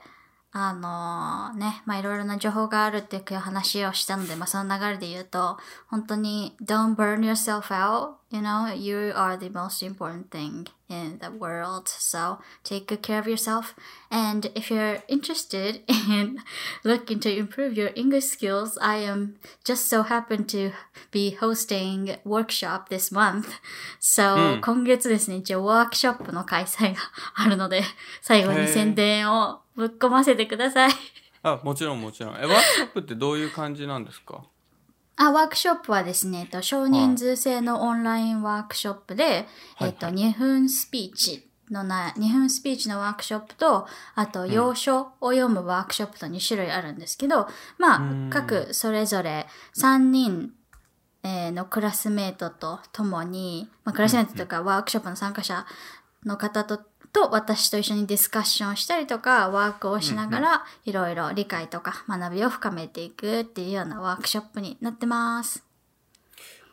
[0.52, 11.30] あのね、まあいろいろな情報があるっていう話をしたので、まあその流れで言うと、本当に don't burn yourself out, you know, you are the most important thing in the
[11.30, 11.86] world.
[11.86, 13.74] So take good care of yourself.
[14.10, 16.38] And if you're interested in
[16.82, 20.72] looking to improve your English skills, I am just so happen to
[21.10, 23.48] be hosting workshop this month.
[24.00, 27.00] So、今月ですね、一応ワークショップの開催が
[27.34, 27.82] あるので、
[28.22, 30.91] 最後に宣伝を ぶっ込ませてください。
[31.41, 32.35] あ、もちろんもちろん。
[32.37, 34.43] え、ワークショップってどういう感じなんですか？
[35.15, 39.89] あ、ワークショップはですね、えっと、少人数制のオンラインワークショップで、はい。
[39.89, 47.47] えっと、2分スピーチのな、2分スピーチのワークショップと、あと、要所を読むワークショップと2種類あるんですけど、
[47.77, 48.29] まうん。
[48.29, 50.51] あ、各それぞれ3人、
[51.23, 55.65] えーのクラスメートと共に、まあ、クラスメートとかワークショップの参加者
[56.25, 56.81] の方と、
[57.13, 65.63] と私と一緒にディスカッションしたりとか、ワークをしながら、いろいろ理解とか学びを深めていくっていうようなワークショップになってます。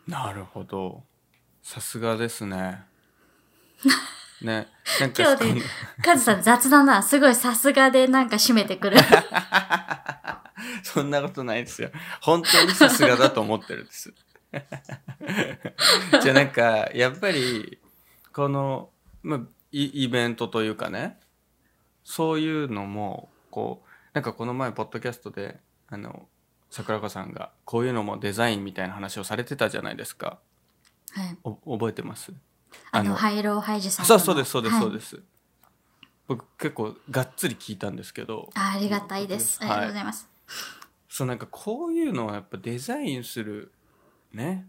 [0.08, 1.04] なるほど。
[1.62, 2.82] さすがですね。
[4.42, 4.68] ね。
[4.98, 5.62] なんか今日で、
[6.02, 7.02] カズさん雑だな。
[7.02, 8.96] すごいさすがでなんか締めてくる。
[10.82, 11.90] そんなことないですよ。
[12.22, 14.14] 本当にさすがだと思ってるんです。
[16.22, 17.78] じゃあなんか、やっぱり、
[18.32, 18.90] この、
[19.22, 19.40] まあ、
[19.72, 21.18] イイベントというかね、
[22.04, 26.28] そういうのも、こう、なんかこの前、ポッドキャストで、あの、
[26.70, 30.38] 桜子さんが、こういうのもデザインみたいな話をされてたじゃないですか。
[31.12, 31.36] はい。
[31.44, 32.32] お覚えてます？
[32.92, 34.06] あの、ハイローハイジさん。
[34.06, 35.22] そうそうです、そうです、はいそうです。
[36.28, 39.58] 僕結構がっつり聞いたんですけど、あありがたいです。
[39.60, 40.28] ありがとうございます。
[41.08, 43.72] そうなんかこういうのはやっぱデザインする
[44.32, 44.64] ね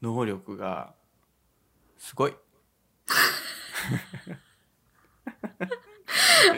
[0.00, 0.94] 能力が
[1.98, 2.34] すごい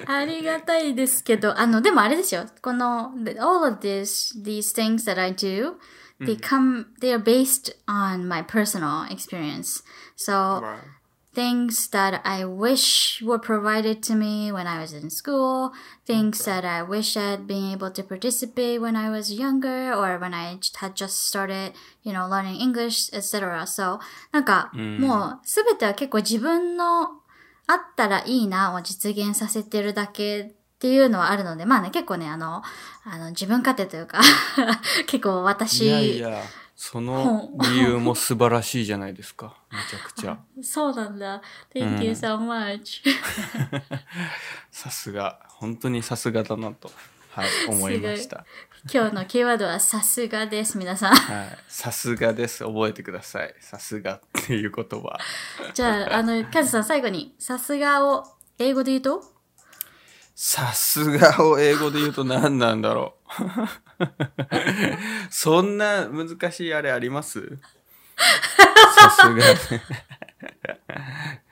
[0.07, 2.47] ありがたいですけど、あの、でもあれですよ。
[2.63, 5.75] この、all of this, these things that I do,
[6.21, 9.83] they come, they are based on my personal experience.
[10.17, 10.63] So,
[11.33, 15.73] things that I wish were provided to me when I was in school,
[16.05, 20.35] things that I wish I'd been able to participate when I was younger or when
[20.35, 21.73] I had just started,
[22.03, 23.65] you know, learning English, etc.
[23.67, 24.01] So,
[24.33, 27.21] なんか、もうすべては結構自分の
[27.67, 32.63] あったらいいなを実現させてるだけっていうのはあるので、まあね、結構ね、あの、
[33.05, 34.21] あの自分勝手というか、
[35.07, 36.43] 結構私、いやいや
[36.83, 39.55] その理由も素晴らしいじゃないですか。
[39.71, 40.39] めちゃくちゃ。
[40.63, 41.43] そうなんだ。
[41.75, 43.03] Thank you so much.
[44.73, 45.41] さすが。
[45.49, 46.91] 本当にさすがだなと。
[47.33, 48.47] はい思いました。
[48.91, 51.15] 今日のキーワードはさすがです、皆さん。
[51.15, 51.59] はい。
[51.69, 52.65] さすがです。
[52.65, 53.55] 覚えてください。
[53.61, 55.19] さすがっていう言葉。
[55.75, 58.25] じゃあ、あの、カズさん最後に、さすがを
[58.59, 59.40] 英語で言うと？
[60.35, 63.45] さすがを英語で言うと何なんだろう。
[65.31, 67.59] そんな難しいあれあります？
[68.97, 69.45] さすがね。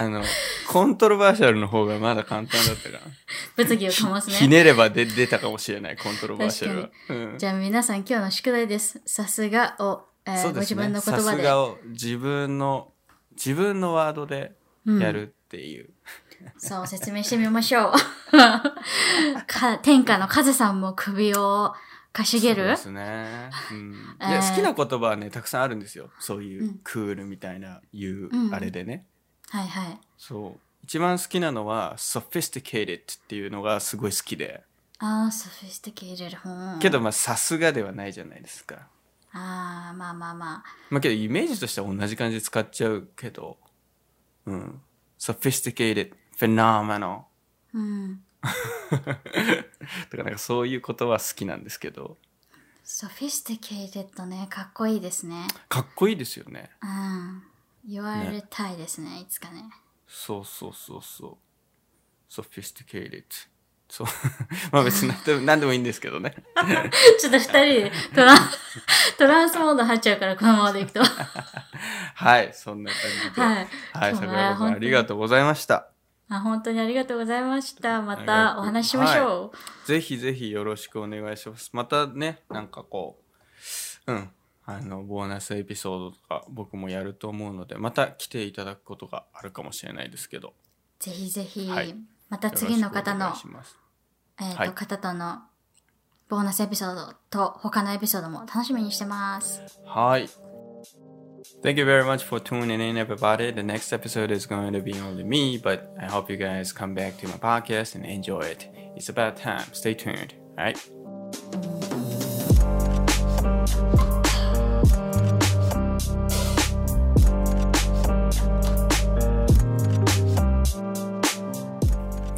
[0.00, 0.22] あの、
[0.68, 3.12] コントロバーシャルの方がまだ簡単だったかな。
[3.56, 4.58] 物議を醸すひね。
[4.58, 6.90] ねればで出たかもしれない、コントロバーシャルは。
[7.08, 9.00] うんじゃあ皆さん今日の宿題です。
[9.06, 11.00] さすがを、えーねご自分の。
[11.00, 11.38] 言さ葉で。
[11.38, 12.92] すがを自分の、
[13.32, 14.52] 自分のワードで
[14.86, 15.90] やるっていう。
[16.56, 17.92] そう、説明してみましょう。
[19.46, 21.74] か天下のカズさんも首を
[22.12, 22.62] かしげる？
[22.62, 23.50] そうですね。
[23.72, 26.10] うん、いやえー好きな言葉はねたくさんあるんですよ。
[26.18, 29.04] そういうクールみたいないううんあれでね。
[29.50, 29.98] はいはい。
[30.16, 34.62] そう一番好きなのは sophisticated っていうのがすごい好きで。
[35.00, 36.38] ああ、ソフィスティケイレル。
[36.44, 38.88] うんけどまあさすがではないじゃないですか。
[39.32, 40.64] ああ、まあまあまあ。
[40.90, 43.58] まあけどイメージとしては同じ感じで使っちゃうけど。
[44.46, 44.80] うん。
[45.18, 47.22] sophisticated, phenomenal
[47.74, 48.22] うん。
[50.10, 52.16] とかなんかそういう言葉好きなんですけど。
[52.84, 55.46] sophisticated ね、かっこいいですね。
[55.68, 56.70] かっこいいですよね。
[56.82, 57.42] うん。
[57.86, 59.64] 言われたいですね、いつかね。
[60.06, 61.36] そうそうそうそう。
[62.30, 63.24] sophisticated。
[63.88, 64.06] そう。
[64.72, 66.34] まあ別に何でも何でもいいんですけどね。
[67.20, 68.38] ちょっと二人でトラン
[69.18, 71.02] トランスモード入っちゃうから、このままでいくと。
[71.02, 73.40] はい、そんな感じで。
[73.42, 75.90] ははいは桜子さんありがとうございました。
[76.30, 78.02] あ本当にありがとうございました。
[78.02, 79.86] またお話ししましょう。
[79.86, 81.70] ぜひぜひよろしくお願いします。
[81.72, 83.18] またね、なんかこ
[84.06, 84.30] う、うん、
[84.66, 90.52] あの、ボーナスエピソードとか僕もやると思うので、また来ていただくことがあるかもしれないですけど、
[90.98, 91.94] ぜひぜひ、はい
[92.28, 93.32] また次の方の
[94.38, 95.38] えーとはい方との
[96.28, 99.80] ボーナスエピソードと他のエピソードも楽しみにしてます。
[99.86, 100.28] はい。
[101.62, 103.52] Thank you very much for tuning in, everybody.
[103.52, 106.94] The next episode is going to be only me, but I hope you guys come
[106.94, 108.66] back to my podcast and enjoy it.
[108.96, 109.72] It's about time.
[109.72, 110.34] Stay tuned.
[110.58, 110.76] All right.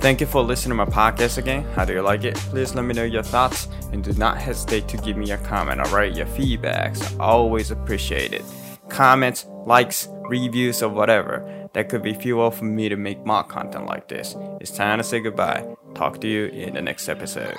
[0.00, 1.62] Thank you for listening to my podcast again.
[1.74, 2.34] How do you like it?
[2.34, 5.80] Please let me know your thoughts and do not hesitate to give me a comment,
[5.80, 6.14] alright?
[6.14, 8.44] Your feedbacks are always appreciated.
[8.90, 11.68] Comments, likes, reviews, or whatever.
[11.72, 14.36] That could be fuel for me to make more content like this.
[14.60, 15.64] It's time to say goodbye.
[15.94, 17.56] Talk to you in the next episode.